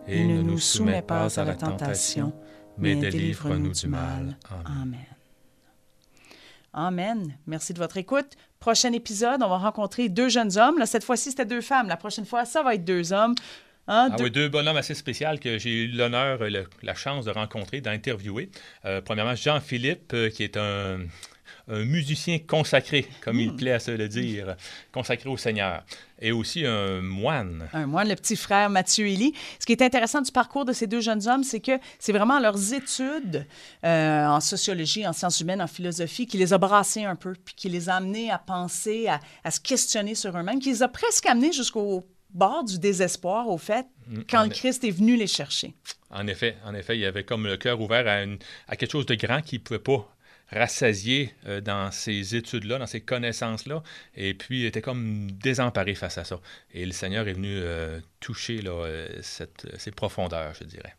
Et 0.07 0.24
ne 0.24 0.42
nous 0.42 0.59
soumets 0.59 1.03
pas 1.03 1.38
à 1.38 1.44
la 1.44 1.55
tentation, 1.55 2.33
mais 2.77 2.96
délivre-nous 2.96 3.72
du 3.72 3.87
mal. 3.87 4.37
Amen. 4.64 5.07
Amen. 6.74 7.35
Merci 7.46 7.72
de 7.72 7.79
votre 7.79 7.96
écoute. 7.96 8.37
Prochain 8.61 8.92
épisode, 8.92 9.42
on 9.42 9.48
va 9.48 9.57
rencontrer 9.57 10.09
deux 10.09 10.29
jeunes 10.29 10.59
hommes. 10.59 10.85
cette 10.85 11.05
fois-ci, 11.05 11.31
c'était 11.31 11.46
deux 11.46 11.61
femmes. 11.62 11.88
La 11.88 11.96
prochaine 11.96 12.27
fois, 12.27 12.44
ça 12.44 12.62
va 12.62 12.74
être 12.74 12.85
deux 12.85 13.12
hommes. 13.12 13.35
Hein, 13.90 14.11
ah 14.12 14.16
oui, 14.20 14.31
deux 14.31 14.51
bonhommes 14.51 14.77
assez 14.77 14.94
spéciaux 14.94 15.29
que 15.40 15.57
j'ai 15.57 15.70
eu 15.70 15.88
l'honneur, 15.88 16.40
la 16.83 16.94
chance 16.94 17.24
de 17.24 17.31
rencontrer, 17.31 17.81
d'interviewer. 17.81 18.51
Euh, 18.85 19.01
premièrement, 19.01 19.35
Jean-Philippe, 19.35 20.12
euh, 20.12 20.29
qui 20.29 20.44
est 20.44 20.59
un, 20.59 20.98
musicien 21.68 22.38
consacré, 22.38 23.07
comme 23.20 23.38
il 23.38 23.52
hmm. 23.52 23.57
plaît 23.57 23.72
à 23.72 23.78
se 23.78 23.90
le 23.90 24.09
dire, 24.09 24.57
consacré 24.92 25.28
au 25.28 25.37
Seigneur, 25.37 25.85
et 26.20 26.33
aussi 26.33 26.64
un 26.66 27.00
moine. 27.00 27.68
Un 27.72 27.87
moine, 27.87 28.09
le 28.09 28.14
petit 28.14 28.37
frère 28.37 28.70
Mathieu 28.70 29.07
Élie. 29.07 29.35
Ce 29.59 29.66
qui 29.66 29.72
est 29.72 29.83
intéressant 29.83 30.20
du 30.20 30.33
parcours 30.33 30.64
de 30.64 30.72
ces 30.72 30.87
deux 30.87 31.00
jeunes 31.00 31.26
hommes, 31.28 31.44
c'est 31.44 31.61
que 31.61 31.78
c'est 31.98 32.12
vraiment 32.12 32.40
leurs 32.40 32.72
études 32.72 33.46
euh, 33.85 34.26
en 34.26 34.40
sociologie, 34.40 35.07
en 35.07 35.12
sciences 35.12 35.40
humaines, 35.40 35.62
en 35.62 35.66
philosophie, 35.66 36.26
qui 36.26 36.38
les 36.38 36.52
a 36.52 36.59
brassés 36.59 37.04
un 37.04 37.16
peu, 37.16 37.35
puis 37.44 37.54
qui 37.54 37.68
les 37.68 37.88
a 37.88 37.96
amenés 37.96 38.31
à 38.31 38.38
penser, 38.38 39.09
à, 39.09 39.20
à 39.44 39.50
se 39.50 39.61
questionner 39.61 40.14
sur 40.14 40.37
eux-mêmes, 40.37 40.59
qui 40.59 40.70
les 40.70 40.83
a 40.83 40.88
presque 40.88 41.26
amenés 41.26 41.52
jusqu'au 41.52 42.04
bord 42.31 42.64
du 42.64 42.78
désespoir, 42.78 43.48
au 43.48 43.59
fait, 43.59 43.87
mm, 44.07 44.20
quand 44.31 44.44
le 44.44 44.50
Christ 44.50 44.85
est 44.85 44.90
venu 44.90 45.16
les 45.16 45.26
chercher. 45.26 45.74
En 46.11 46.26
effet, 46.26 46.57
en 46.64 46.74
effet, 46.74 46.96
il 46.96 47.00
y 47.00 47.07
avait 47.07 47.24
comme 47.24 47.46
le 47.46 47.57
cœur 47.57 47.81
ouvert 47.81 48.07
à, 48.07 48.24
à 48.70 48.76
quelque 48.76 48.92
chose 48.92 49.07
de 49.07 49.14
grand 49.14 49.40
qu'il 49.40 49.61
ne 49.61 49.64
pouvait 49.64 49.78
pas 49.78 50.09
rassasier 50.50 51.34
euh, 51.46 51.61
dans 51.61 51.90
ces 51.90 52.37
études-là, 52.37 52.78
dans 52.78 52.87
ces 52.87 53.00
connaissances-là, 53.00 53.82
et 54.16 54.34
puis 54.34 54.64
était 54.64 54.82
comme 54.82 55.30
désemparé 55.30 55.94
face 55.94 56.18
à 56.18 56.24
ça. 56.24 56.40
Et 56.72 56.87
le 56.87 56.92
Seigneur 56.92 57.28
est 57.28 57.34
venu 57.34 57.54
euh, 57.54 58.00
toucher 58.20 58.62
là, 58.62 58.70
euh, 58.70 59.08
cette, 59.22 59.66
ces 59.78 59.90
profondeurs, 59.90 60.54
je 60.58 60.64
dirais. 60.64 60.94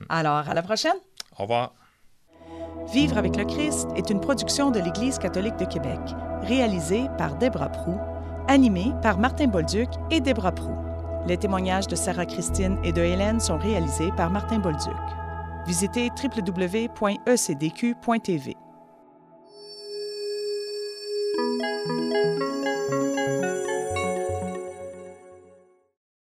Mm. 0.00 0.04
Alors, 0.08 0.48
à 0.48 0.54
la 0.54 0.62
prochaine. 0.62 0.96
Au 1.38 1.42
revoir. 1.42 1.74
Vivre 2.92 3.16
avec 3.16 3.36
le 3.36 3.44
Christ 3.44 3.86
est 3.96 4.10
une 4.10 4.20
production 4.20 4.70
de 4.70 4.80
l'Église 4.80 5.18
catholique 5.18 5.56
de 5.56 5.64
Québec, 5.64 6.00
réalisée 6.42 7.04
par 7.16 7.38
Debra 7.38 7.68
Prou 7.70 7.98
animé 8.48 8.92
par 9.02 9.18
Martin 9.18 9.46
Bolduc 9.48 9.88
et 10.10 10.20
Debra 10.20 10.52
Prou. 10.52 10.74
Les 11.26 11.36
témoignages 11.36 11.86
de 11.86 11.96
Sarah 11.96 12.26
Christine 12.26 12.78
et 12.84 12.92
de 12.92 13.00
Hélène 13.00 13.40
sont 13.40 13.58
réalisés 13.58 14.10
par 14.16 14.30
Martin 14.30 14.58
Bolduc. 14.58 14.92
Visitez 15.66 16.10
www.ecdq.tv. 16.22 16.92